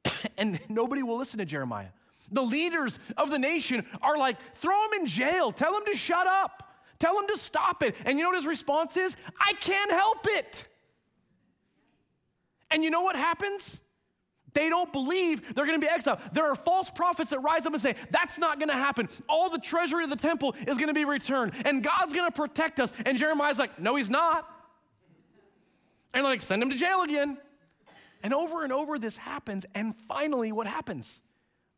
and 0.37 0.59
nobody 0.69 1.03
will 1.03 1.17
listen 1.17 1.39
to 1.39 1.45
Jeremiah. 1.45 1.89
The 2.31 2.41
leaders 2.41 2.97
of 3.17 3.29
the 3.29 3.39
nation 3.39 3.85
are 4.01 4.17
like, 4.17 4.37
throw 4.55 4.85
him 4.85 5.01
in 5.01 5.07
jail, 5.07 5.51
tell 5.51 5.75
him 5.75 5.83
to 5.85 5.95
shut 5.95 6.27
up, 6.27 6.75
tell 6.99 7.19
him 7.19 7.27
to 7.27 7.37
stop 7.37 7.83
it. 7.83 7.95
And 8.05 8.17
you 8.17 8.23
know 8.23 8.29
what 8.29 8.37
his 8.37 8.47
response 8.47 8.97
is? 8.97 9.15
I 9.39 9.53
can't 9.53 9.91
help 9.91 10.25
it. 10.25 10.67
And 12.71 12.83
you 12.83 12.89
know 12.89 13.01
what 13.01 13.15
happens? 13.15 13.81
They 14.53 14.69
don't 14.69 14.91
believe 14.91 15.53
they're 15.53 15.65
going 15.65 15.79
to 15.79 15.85
be 15.85 15.91
exiled. 15.91 16.19
There 16.33 16.49
are 16.49 16.55
false 16.55 16.91
prophets 16.91 17.29
that 17.29 17.39
rise 17.39 17.65
up 17.65 17.73
and 17.73 17.81
say, 17.81 17.95
That's 18.09 18.37
not 18.37 18.59
going 18.59 18.69
to 18.69 18.75
happen. 18.75 19.07
All 19.29 19.49
the 19.49 19.59
treasury 19.59 20.03
of 20.03 20.09
the 20.09 20.15
temple 20.15 20.55
is 20.67 20.77
going 20.77 20.87
to 20.87 20.93
be 20.93 21.05
returned, 21.05 21.53
and 21.65 21.83
God's 21.83 22.13
going 22.13 22.29
to 22.29 22.35
protect 22.35 22.79
us. 22.79 22.91
And 23.05 23.17
Jeremiah's 23.17 23.59
like, 23.59 23.79
No, 23.79 23.95
he's 23.95 24.09
not. 24.09 24.47
And 26.13 26.23
like, 26.23 26.41
Send 26.41 26.61
him 26.61 26.69
to 26.69 26.75
jail 26.75 27.01
again. 27.01 27.37
And 28.23 28.33
over 28.33 28.63
and 28.63 28.71
over 28.73 28.99
this 28.99 29.17
happens. 29.17 29.65
And 29.73 29.95
finally, 29.95 30.51
what 30.51 30.67
happens? 30.67 31.21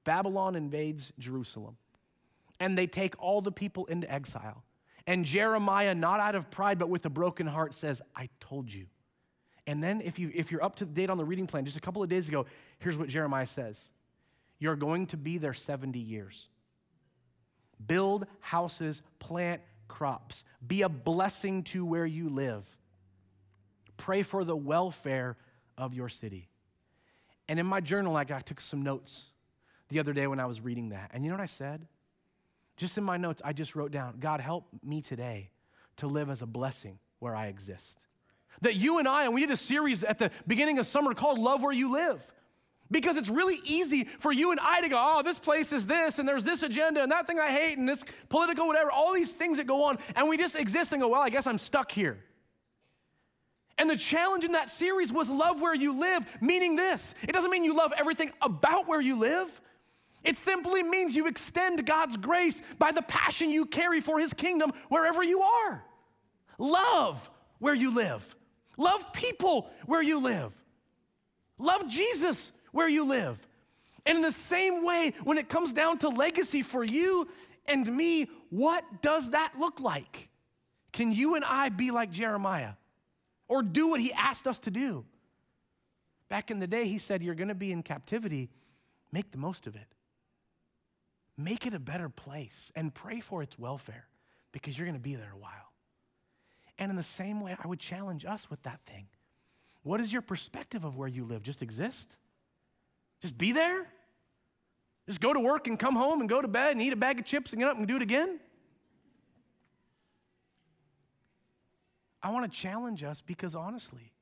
Babylon 0.03 0.55
invades 0.55 1.13
Jerusalem, 1.17 1.77
and 2.59 2.77
they 2.77 2.87
take 2.87 3.21
all 3.21 3.41
the 3.41 3.51
people 3.51 3.85
into 3.85 4.11
exile. 4.11 4.63
And 5.05 5.25
Jeremiah, 5.25 5.95
not 5.95 6.19
out 6.19 6.35
of 6.35 6.49
pride, 6.49 6.79
but 6.79 6.89
with 6.89 7.05
a 7.05 7.09
broken 7.09 7.47
heart, 7.47 7.73
says, 7.73 8.01
I 8.15 8.29
told 8.39 8.71
you. 8.71 8.87
And 9.67 9.83
then, 9.83 10.01
if, 10.01 10.19
you, 10.19 10.31
if 10.33 10.51
you're 10.51 10.63
up 10.63 10.77
to 10.77 10.85
date 10.85 11.09
on 11.09 11.17
the 11.17 11.25
reading 11.25 11.47
plan, 11.47 11.65
just 11.65 11.77
a 11.77 11.81
couple 11.81 12.03
of 12.03 12.09
days 12.09 12.27
ago, 12.27 12.45
here's 12.79 12.97
what 12.97 13.09
Jeremiah 13.09 13.47
says 13.47 13.89
You're 14.59 14.75
going 14.75 15.07
to 15.07 15.17
be 15.17 15.37
there 15.37 15.53
70 15.53 15.99
years. 15.99 16.49
Build 17.85 18.25
houses, 18.39 19.01
plant 19.19 19.61
crops, 19.87 20.45
be 20.65 20.81
a 20.81 20.89
blessing 20.89 21.63
to 21.63 21.85
where 21.85 22.05
you 22.05 22.29
live. 22.29 22.65
Pray 23.97 24.23
for 24.23 24.43
the 24.43 24.55
welfare 24.55 25.37
of 25.77 25.93
your 25.93 26.09
city. 26.09 26.49
And 27.47 27.59
in 27.59 27.65
my 27.65 27.81
journal, 27.81 28.13
like 28.13 28.31
I 28.31 28.39
took 28.39 28.61
some 28.61 28.83
notes 28.83 29.32
the 29.93 29.99
other 29.99 30.13
day 30.13 30.27
when 30.27 30.39
I 30.39 30.45
was 30.45 30.59
reading 30.59 30.89
that. 30.89 31.11
And 31.13 31.23
you 31.23 31.29
know 31.29 31.37
what 31.37 31.43
I 31.43 31.47
said? 31.47 31.85
Just 32.75 32.97
in 32.97 33.03
my 33.03 33.17
notes, 33.17 33.41
I 33.45 33.53
just 33.53 33.75
wrote 33.75 33.91
down 33.91 34.15
God, 34.19 34.41
help 34.41 34.65
me 34.83 35.01
today 35.01 35.51
to 35.97 36.07
live 36.07 36.29
as 36.29 36.41
a 36.41 36.47
blessing 36.47 36.99
where 37.19 37.35
I 37.35 37.47
exist. 37.47 37.99
That 38.61 38.75
you 38.75 38.97
and 38.97 39.07
I, 39.07 39.25
and 39.25 39.33
we 39.33 39.41
did 39.41 39.51
a 39.51 39.57
series 39.57 40.03
at 40.03 40.19
the 40.19 40.31
beginning 40.47 40.79
of 40.79 40.87
summer 40.87 41.13
called 41.13 41.39
Love 41.39 41.61
Where 41.61 41.71
You 41.71 41.91
Live. 41.91 42.21
Because 42.91 43.17
it's 43.17 43.29
really 43.29 43.57
easy 43.65 44.03
for 44.03 44.31
you 44.31 44.51
and 44.51 44.59
I 44.59 44.81
to 44.81 44.89
go, 44.89 44.97
oh, 44.99 45.23
this 45.23 45.39
place 45.39 45.71
is 45.71 45.87
this, 45.87 46.19
and 46.19 46.27
there's 46.27 46.43
this 46.43 46.61
agenda, 46.61 47.01
and 47.01 47.11
that 47.11 47.25
thing 47.25 47.39
I 47.39 47.49
hate, 47.49 47.77
and 47.77 47.87
this 47.87 48.03
political 48.29 48.67
whatever, 48.67 48.91
all 48.91 49.13
these 49.13 49.31
things 49.31 49.57
that 49.57 49.65
go 49.65 49.85
on, 49.85 49.97
and 50.15 50.29
we 50.29 50.37
just 50.37 50.55
exist 50.55 50.91
and 50.91 51.01
go, 51.01 51.07
well, 51.07 51.21
I 51.21 51.29
guess 51.29 51.47
I'm 51.47 51.57
stuck 51.57 51.91
here. 51.91 52.19
And 53.77 53.89
the 53.89 53.95
challenge 53.95 54.43
in 54.43 54.51
that 54.51 54.69
series 54.69 55.11
was 55.11 55.29
love 55.29 55.61
where 55.61 55.73
you 55.73 55.99
live, 55.99 56.25
meaning 56.41 56.75
this 56.75 57.15
it 57.23 57.31
doesn't 57.31 57.49
mean 57.49 57.63
you 57.63 57.75
love 57.75 57.93
everything 57.97 58.31
about 58.41 58.87
where 58.87 59.01
you 59.01 59.17
live. 59.17 59.61
It 60.23 60.37
simply 60.37 60.83
means 60.83 61.15
you 61.15 61.27
extend 61.27 61.85
God's 61.85 62.17
grace 62.17 62.61
by 62.79 62.91
the 62.91 63.01
passion 63.01 63.49
you 63.49 63.65
carry 63.65 63.99
for 63.99 64.19
His 64.19 64.33
kingdom 64.33 64.71
wherever 64.89 65.23
you 65.23 65.41
are. 65.41 65.83
Love 66.57 67.29
where 67.59 67.73
you 67.73 67.93
live. 67.93 68.35
Love 68.77 69.11
people 69.13 69.69
where 69.85 70.01
you 70.01 70.19
live. 70.19 70.53
Love 71.57 71.87
Jesus 71.87 72.51
where 72.71 72.89
you 72.89 73.05
live. 73.05 73.47
And 74.05 74.17
in 74.17 74.21
the 74.21 74.31
same 74.31 74.85
way, 74.85 75.13
when 75.23 75.37
it 75.37 75.49
comes 75.49 75.71
down 75.71 75.97
to 75.99 76.09
legacy 76.09 76.61
for 76.61 76.83
you 76.83 77.27
and 77.67 77.85
me, 77.95 78.29
what 78.49 79.01
does 79.01 79.29
that 79.31 79.53
look 79.57 79.79
like? 79.79 80.29
Can 80.91 81.11
you 81.11 81.35
and 81.35 81.43
I 81.45 81.69
be 81.69 81.91
like 81.91 82.11
Jeremiah 82.11 82.73
or 83.47 83.63
do 83.63 83.87
what 83.87 83.99
he 83.99 84.11
asked 84.13 84.47
us 84.47 84.59
to 84.59 84.71
do? 84.71 85.05
Back 86.29 86.51
in 86.51 86.59
the 86.59 86.67
day, 86.67 86.87
he 86.87 86.99
said, 86.99 87.23
You're 87.23 87.35
going 87.35 87.47
to 87.49 87.55
be 87.55 87.71
in 87.71 87.83
captivity, 87.83 88.49
make 89.11 89.31
the 89.31 89.37
most 89.37 89.67
of 89.67 89.75
it. 89.75 89.87
Make 91.37 91.65
it 91.65 91.73
a 91.73 91.79
better 91.79 92.09
place 92.09 92.71
and 92.75 92.93
pray 92.93 93.19
for 93.19 93.41
its 93.41 93.57
welfare 93.57 94.07
because 94.51 94.77
you're 94.77 94.85
going 94.85 94.97
to 94.97 95.01
be 95.01 95.15
there 95.15 95.31
a 95.33 95.37
while. 95.39 95.73
And 96.77 96.89
in 96.89 96.95
the 96.95 97.03
same 97.03 97.41
way, 97.41 97.55
I 97.61 97.67
would 97.67 97.79
challenge 97.79 98.25
us 98.25 98.49
with 98.49 98.63
that 98.63 98.79
thing. 98.85 99.07
What 99.83 99.99
is 99.99 100.13
your 100.13 100.21
perspective 100.21 100.83
of 100.83 100.95
where 100.95 101.07
you 101.07 101.23
live? 101.23 101.41
Just 101.41 101.61
exist? 101.61 102.17
Just 103.21 103.37
be 103.37 103.51
there? 103.51 103.87
Just 105.05 105.19
go 105.19 105.33
to 105.33 105.39
work 105.39 105.67
and 105.67 105.77
come 105.77 105.95
home 105.95 106.21
and 106.21 106.29
go 106.29 106.41
to 106.41 106.47
bed 106.47 106.71
and 106.71 106.81
eat 106.81 106.93
a 106.93 106.97
bag 106.97 107.19
of 107.19 107.25
chips 107.25 107.51
and 107.51 107.59
get 107.59 107.69
up 107.69 107.77
and 107.77 107.87
do 107.87 107.95
it 107.97 108.01
again? 108.01 108.39
I 112.21 112.31
want 112.31 112.49
to 112.49 112.57
challenge 112.57 113.03
us 113.03 113.21
because 113.21 113.53
honestly, 113.53 114.12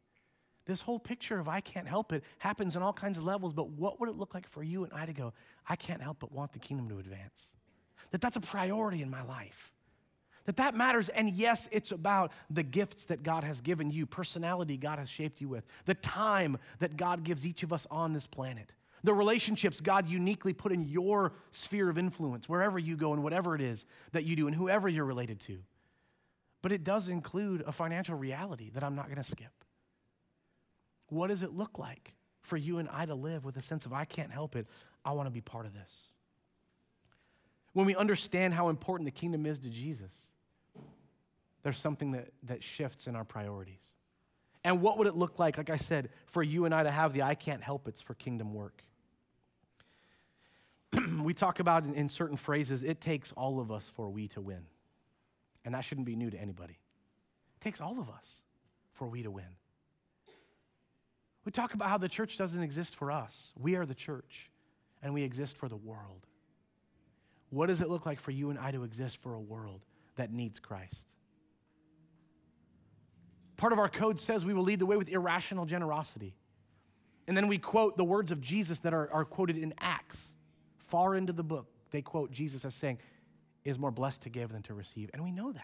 this 0.66 0.82
whole 0.82 1.00
picture 1.00 1.40
of 1.40 1.48
I 1.48 1.60
can't 1.60 1.88
help 1.88 2.14
it 2.14 2.24
happens 2.40 2.76
in 2.76 2.82
all 2.82 2.94
kinds 2.94 3.18
of 3.18 3.24
levels, 3.24 3.54
but 3.54 3.70
what 3.70 4.00
would 4.00 4.10
it 4.10 4.16
look 4.16 4.34
like 4.34 4.48
for 4.48 4.64
you 4.64 4.84
and 4.84 4.94
I 4.94 5.06
to 5.06 5.14
go, 5.14 5.34
I 5.68 5.76
can't 5.76 6.02
help 6.02 6.20
but 6.20 6.32
want 6.32 6.54
the 6.54 6.60
kingdom 6.60 6.90
to 6.90 7.00
advance? 7.00 7.56
That 8.12 8.22
that's 8.22 8.36
a 8.36 8.42
priority 8.42 9.02
in 9.02 9.10
my 9.10 9.24
life. 9.24 9.74
That 10.46 10.58
that 10.58 10.76
matters 10.76 11.10
and 11.10 11.30
yes 11.30 11.70
it's 11.72 11.92
about 11.92 12.32
the 12.50 12.64
gifts 12.64 13.06
that 13.06 13.22
god 13.22 13.44
has 13.44 13.62
given 13.62 13.92
you 13.92 14.08
personality 14.08 14.76
god 14.76 14.98
has 14.98 15.08
shaped 15.08 15.40
you 15.40 15.48
with 15.48 15.64
the 15.86 15.94
time 15.94 16.58
that 16.80 16.98
god 16.98 17.24
gives 17.24 17.46
each 17.46 17.62
of 17.62 17.72
us 17.72 17.86
on 17.92 18.14
this 18.14 18.26
planet 18.26 18.74
the 19.04 19.14
relationships 19.14 19.82
god 19.82 20.10
uniquely 20.10 20.52
put 20.52 20.72
in 20.72 20.88
your 20.88 21.34
sphere 21.52 21.90
of 21.90 21.98
influence 21.98 22.50
wherever 22.50 22.80
you 22.80 22.98
go 22.98 23.14
and 23.14 23.24
whatever 23.24 23.54
it 23.54 23.62
is 23.62 23.86
that 24.14 24.24
you 24.24 24.36
do 24.36 24.48
and 24.48 24.56
whoever 24.56 24.90
you're 24.90 25.06
related 25.06 25.40
to. 25.42 25.60
But 26.64 26.72
it 26.72 26.84
does 26.84 27.08
include 27.08 27.64
a 27.68 27.72
financial 27.72 28.16
reality 28.16 28.72
that 28.72 28.84
i'm 28.84 28.96
not 28.96 29.06
going 29.06 29.18
to 29.18 29.24
skip 29.24 29.61
what 31.12 31.28
does 31.28 31.44
it 31.44 31.54
look 31.54 31.78
like 31.78 32.14
for 32.42 32.58
you 32.58 32.78
and 32.78 32.90
i 32.90 33.06
to 33.06 33.16
live 33.16 33.46
with 33.46 33.58
a 33.58 33.62
sense 33.62 33.86
of 33.86 33.94
i 33.94 34.06
can't 34.06 34.32
help 34.32 34.56
it 34.56 34.68
i 35.06 35.12
want 35.12 35.28
to 35.28 35.32
be 35.32 35.42
part 35.42 35.66
of 35.66 35.74
this 35.74 36.08
when 37.74 37.86
we 37.86 37.96
understand 37.96 38.54
how 38.54 38.70
important 38.70 39.06
the 39.06 39.12
kingdom 39.12 39.46
is 39.46 39.60
to 39.60 39.70
jesus 39.70 40.32
there's 41.64 41.78
something 41.78 42.12
that, 42.12 42.30
that 42.44 42.64
shifts 42.64 43.08
in 43.08 43.16
our 43.16 43.24
priorities. 43.24 43.94
And 44.64 44.82
what 44.82 44.98
would 44.98 45.08
it 45.08 45.16
look 45.16 45.40
like, 45.40 45.58
like 45.58 45.70
I 45.70 45.76
said, 45.76 46.10
for 46.26 46.44
you 46.44 46.66
and 46.66 46.74
I 46.74 46.84
to 46.84 46.92
have 46.92 47.14
the 47.14 47.24
I 47.24 47.36
can't 47.36 47.64
help 47.64 47.88
it's 47.88 48.02
for 48.02 48.14
kingdom 48.14 48.54
work? 48.54 48.84
we 51.24 51.34
talk 51.34 51.60
about 51.60 51.86
in, 51.86 51.94
in 51.94 52.10
certain 52.10 52.38
phrases, 52.38 52.84
it 52.84 53.02
takes 53.02 53.32
all 53.34 53.60
of 53.60 53.72
us 53.72 53.90
for 53.90 54.10
we 54.10 54.28
to 54.30 54.42
win. 54.42 54.66
And 55.64 55.74
that 55.74 55.82
shouldn't 55.82 56.06
be 56.06 56.16
new 56.16 56.30
to 56.30 56.40
anybody. 56.40 56.80
It 57.58 57.62
takes 57.62 57.82
all 57.82 58.00
of 58.00 58.10
us 58.10 58.44
for 58.94 59.08
we 59.08 59.24
to 59.24 59.32
win. 59.32 59.46
We 61.46 61.52
talk 61.52 61.74
about 61.74 61.90
how 61.90 61.98
the 61.98 62.10
church 62.10 62.38
doesn't 62.38 62.62
exist 62.62 62.96
for 62.96 63.12
us. 63.12 63.54
We 63.60 63.76
are 63.76 63.86
the 63.86 63.96
church, 63.96 64.52
and 65.02 65.14
we 65.14 65.24
exist 65.24 65.58
for 65.58 65.68
the 65.68 65.76
world. 65.76 66.28
What 67.50 67.68
does 67.68 67.82
it 67.82 67.90
look 67.90 68.06
like 68.06 68.20
for 68.20 68.32
you 68.32 68.50
and 68.50 68.60
I 68.60 68.72
to 68.72 68.84
exist 68.84 69.22
for 69.22 69.34
a 69.34 69.40
world 69.40 69.82
that 70.16 70.32
needs 70.32 70.60
Christ? 70.60 71.08
Part 73.58 73.74
of 73.74 73.80
our 73.80 73.90
code 73.90 74.20
says 74.20 74.46
we 74.46 74.54
will 74.54 74.64
lead 74.64 74.80
the 74.80 74.86
way 74.86 74.98
with 74.98 75.10
irrational 75.10 75.66
generosity. 75.66 76.36
And 77.28 77.38
then 77.38 77.48
we 77.48 77.58
quote 77.58 77.98
the 77.98 78.04
words 78.04 78.32
of 78.32 78.42
Jesus 78.42 78.80
that 78.80 78.94
are, 78.94 79.12
are 79.12 79.26
quoted 79.26 79.58
in 79.58 79.74
Acts. 79.80 80.34
Far 80.78 81.16
into 81.16 81.34
the 81.34 81.44
book, 81.44 81.68
they 81.92 82.02
quote 82.02 82.32
Jesus 82.32 82.66
as 82.66 82.74
saying, 82.74 82.98
is 83.64 83.78
more 83.78 83.92
blessed 83.92 84.24
to 84.24 84.30
give 84.30 84.52
than 84.52 84.64
to 84.64 84.74
receive. 84.74 85.10
And 85.14 85.24
we 85.24 85.32
know 85.32 85.52
that. 85.52 85.64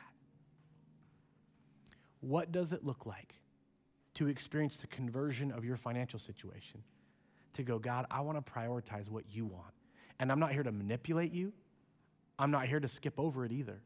What 2.19 2.51
does 2.51 2.71
it 2.71 2.83
look 2.83 3.05
like 3.05 3.35
to 4.17 4.27
experience 4.27 4.77
the 4.77 4.87
conversion 4.87 5.51
of 5.51 5.65
your 5.65 5.77
financial 5.77 6.19
situation? 6.19 6.83
To 7.53 7.63
go, 7.63 7.79
God, 7.79 8.05
I 8.11 8.21
want 8.21 8.43
to 8.43 8.51
prioritize 8.51 9.09
what 9.09 9.23
you 9.31 9.45
want. 9.45 9.73
And 10.19 10.31
I'm 10.31 10.39
not 10.39 10.51
here 10.51 10.63
to 10.63 10.71
manipulate 10.71 11.31
you, 11.31 11.53
I'm 12.39 12.51
not 12.51 12.67
here 12.67 12.79
to 12.79 12.87
skip 12.87 13.15
over 13.17 13.45
it 13.45 13.51
either. 13.51 13.81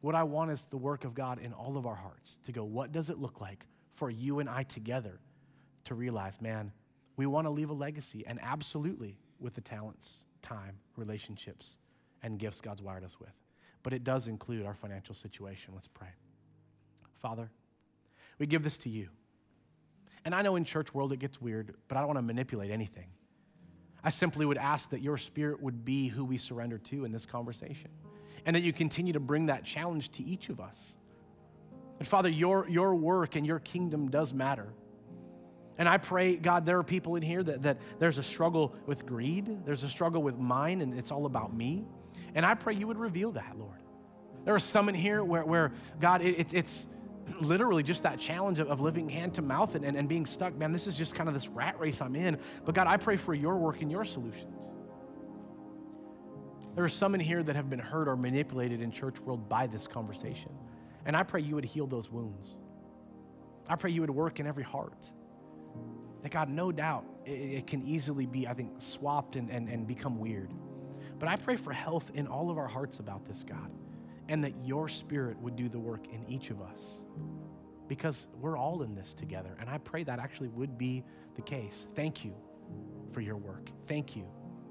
What 0.00 0.14
I 0.14 0.22
want 0.22 0.50
is 0.50 0.66
the 0.66 0.76
work 0.76 1.04
of 1.04 1.14
God 1.14 1.38
in 1.38 1.52
all 1.52 1.76
of 1.76 1.86
our 1.86 1.94
hearts 1.94 2.38
to 2.44 2.52
go, 2.52 2.62
what 2.62 2.92
does 2.92 3.10
it 3.10 3.18
look 3.18 3.40
like 3.40 3.66
for 3.90 4.10
you 4.10 4.38
and 4.38 4.48
I 4.48 4.62
together 4.62 5.20
to 5.84 5.94
realize, 5.94 6.40
man, 6.40 6.72
we 7.16 7.26
want 7.26 7.46
to 7.46 7.50
leave 7.50 7.70
a 7.70 7.74
legacy, 7.74 8.24
and 8.26 8.38
absolutely 8.42 9.18
with 9.38 9.54
the 9.54 9.60
talents, 9.60 10.26
time, 10.42 10.78
relationships, 10.96 11.78
and 12.22 12.38
gifts 12.38 12.60
God's 12.60 12.82
wired 12.82 13.04
us 13.04 13.18
with. 13.20 13.32
But 13.82 13.92
it 13.92 14.04
does 14.04 14.26
include 14.26 14.66
our 14.66 14.74
financial 14.74 15.14
situation. 15.14 15.74
Let's 15.74 15.88
pray. 15.88 16.08
Father, 17.14 17.50
we 18.38 18.46
give 18.46 18.64
this 18.64 18.78
to 18.78 18.88
you. 18.88 19.08
And 20.24 20.34
I 20.34 20.42
know 20.42 20.56
in 20.56 20.64
church 20.64 20.94
world 20.94 21.12
it 21.12 21.18
gets 21.18 21.40
weird, 21.40 21.74
but 21.88 21.96
I 21.96 22.00
don't 22.00 22.08
want 22.08 22.18
to 22.18 22.22
manipulate 22.22 22.70
anything. 22.70 23.06
I 24.02 24.10
simply 24.10 24.44
would 24.44 24.58
ask 24.58 24.90
that 24.90 25.00
your 25.00 25.16
spirit 25.16 25.62
would 25.62 25.84
be 25.84 26.08
who 26.08 26.24
we 26.24 26.38
surrender 26.38 26.78
to 26.78 27.04
in 27.04 27.12
this 27.12 27.24
conversation 27.24 27.90
and 28.44 28.54
that 28.54 28.62
you 28.62 28.72
continue 28.72 29.14
to 29.14 29.20
bring 29.20 29.46
that 29.46 29.64
challenge 29.64 30.10
to 30.12 30.22
each 30.22 30.48
of 30.48 30.60
us. 30.60 30.96
And 31.98 32.06
Father, 32.06 32.28
your, 32.28 32.68
your 32.68 32.94
work 32.94 33.36
and 33.36 33.46
your 33.46 33.60
kingdom 33.60 34.10
does 34.10 34.34
matter. 34.34 34.74
And 35.78 35.88
I 35.88 35.98
pray, 35.98 36.36
God, 36.36 36.66
there 36.66 36.78
are 36.78 36.84
people 36.84 37.16
in 37.16 37.22
here 37.22 37.42
that, 37.42 37.62
that 37.62 37.78
there's 37.98 38.18
a 38.18 38.22
struggle 38.22 38.74
with 38.86 39.06
greed, 39.06 39.64
there's 39.64 39.82
a 39.82 39.88
struggle 39.88 40.22
with 40.22 40.38
mine, 40.38 40.80
and 40.80 40.96
it's 40.96 41.10
all 41.10 41.26
about 41.26 41.54
me. 41.54 41.84
And 42.34 42.44
I 42.44 42.54
pray 42.54 42.74
you 42.74 42.86
would 42.86 42.98
reveal 42.98 43.32
that, 43.32 43.58
Lord. 43.58 43.80
There 44.44 44.54
are 44.54 44.60
some 44.60 44.88
in 44.88 44.94
here 44.94 45.24
where, 45.24 45.44
where 45.44 45.72
God, 45.98 46.20
it, 46.20 46.52
it's 46.52 46.86
literally 47.40 47.82
just 47.82 48.02
that 48.02 48.18
challenge 48.18 48.58
of, 48.58 48.68
of 48.68 48.80
living 48.80 49.08
hand 49.08 49.34
to 49.34 49.42
mouth 49.42 49.74
and, 49.74 49.84
and, 49.84 49.96
and 49.96 50.08
being 50.08 50.26
stuck. 50.26 50.54
Man, 50.56 50.72
this 50.72 50.86
is 50.86 50.96
just 50.96 51.14
kind 51.14 51.28
of 51.28 51.34
this 51.34 51.48
rat 51.48 51.78
race 51.78 52.00
I'm 52.00 52.16
in. 52.16 52.38
But 52.64 52.74
God, 52.74 52.86
I 52.86 52.96
pray 52.96 53.16
for 53.16 53.34
your 53.34 53.56
work 53.56 53.82
and 53.82 53.90
your 53.90 54.04
solutions. 54.04 54.62
There 56.74 56.84
are 56.84 56.88
some 56.88 57.14
in 57.14 57.20
here 57.20 57.42
that 57.42 57.54
have 57.54 57.70
been 57.70 57.78
hurt 57.78 58.08
or 58.08 58.16
manipulated 58.16 58.80
in 58.80 58.90
church 58.90 59.20
world 59.20 59.48
by 59.48 59.66
this 59.66 59.86
conversation. 59.86 60.50
And 61.06 61.16
I 61.16 61.22
pray 61.22 61.40
you 61.40 61.54
would 61.54 61.64
heal 61.64 61.86
those 61.86 62.10
wounds. 62.10 62.56
I 63.68 63.76
pray 63.76 63.90
you 63.90 64.00
would 64.00 64.10
work 64.10 64.40
in 64.40 64.46
every 64.46 64.64
heart. 64.64 65.10
That 66.22 66.30
God, 66.30 66.48
no 66.48 66.72
doubt, 66.72 67.04
it, 67.24 67.30
it 67.30 67.66
can 67.66 67.82
easily 67.82 68.26
be, 68.26 68.48
I 68.48 68.54
think, 68.54 68.72
swapped 68.78 69.36
and, 69.36 69.50
and, 69.50 69.68
and 69.68 69.86
become 69.86 70.18
weird. 70.18 70.50
But 71.18 71.28
I 71.28 71.36
pray 71.36 71.56
for 71.56 71.72
health 71.72 72.10
in 72.14 72.26
all 72.26 72.50
of 72.50 72.58
our 72.58 72.66
hearts 72.66 72.98
about 72.98 73.24
this, 73.24 73.44
God, 73.44 73.70
and 74.28 74.44
that 74.44 74.54
your 74.62 74.88
spirit 74.88 75.38
would 75.40 75.56
do 75.56 75.68
the 75.68 75.78
work 75.78 76.06
in 76.12 76.24
each 76.24 76.50
of 76.50 76.60
us 76.60 77.02
because 77.88 78.26
we're 78.40 78.56
all 78.56 78.82
in 78.82 78.94
this 78.94 79.14
together. 79.14 79.56
And 79.60 79.68
I 79.68 79.78
pray 79.78 80.04
that 80.04 80.18
actually 80.18 80.48
would 80.48 80.78
be 80.78 81.04
the 81.36 81.42
case. 81.42 81.86
Thank 81.94 82.24
you 82.24 82.34
for 83.12 83.20
your 83.20 83.36
work. 83.36 83.70
Thank 83.86 84.16
you 84.16 84.26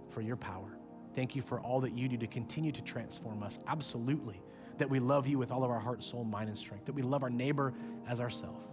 for 0.10 0.22
your 0.22 0.36
power. 0.36 0.78
Thank 1.16 1.36
you 1.36 1.42
for 1.42 1.60
all 1.60 1.82
that 1.82 1.94
you 1.94 2.08
do 2.08 2.18
to 2.18 2.28
continue 2.28 2.72
to 2.72 2.82
transform 2.82 3.44
us. 3.44 3.60
Absolutely. 3.68 4.42
That 4.78 4.90
we 4.90 5.00
love 5.00 5.28
you 5.28 5.38
with 5.38 5.52
all 5.52 5.64
of 5.64 5.70
our 5.70 5.80
heart, 5.80 6.04
soul, 6.04 6.24
mind, 6.24 6.50
and 6.50 6.58
strength. 6.58 6.86
That 6.86 6.94
we 6.94 7.04
love 7.04 7.22
our 7.22 7.30
neighbor 7.30 7.74
as 8.08 8.20
ourselves. 8.20 8.68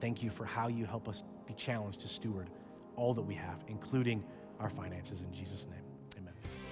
Thank 0.00 0.22
you 0.22 0.30
for 0.30 0.44
how 0.44 0.68
you 0.68 0.84
help 0.84 1.08
us 1.08 1.22
be 1.46 1.54
challenged 1.54 2.00
to 2.00 2.08
steward 2.08 2.50
all 2.96 3.14
that 3.14 3.22
we 3.22 3.34
have, 3.34 3.64
including 3.68 4.24
our 4.60 4.68
finances. 4.68 5.22
In 5.22 5.32
Jesus' 5.32 5.66
name. 5.66 5.87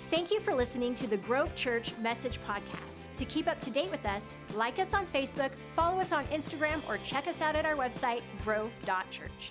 Thank 0.08 0.30
you 0.30 0.38
for 0.38 0.54
listening 0.54 0.94
to 0.94 1.08
the 1.08 1.16
Grove 1.16 1.52
Church 1.56 1.92
Message 1.98 2.38
Podcast. 2.46 3.06
To 3.16 3.24
keep 3.24 3.48
up 3.48 3.60
to 3.62 3.70
date 3.70 3.90
with 3.90 4.06
us, 4.06 4.36
like 4.54 4.78
us 4.78 4.94
on 4.94 5.04
Facebook, 5.04 5.50
follow 5.74 6.00
us 6.00 6.12
on 6.12 6.24
Instagram, 6.26 6.80
or 6.88 6.98
check 6.98 7.26
us 7.26 7.42
out 7.42 7.56
at 7.56 7.66
our 7.66 7.74
website, 7.74 8.22
grove.church. 8.44 9.50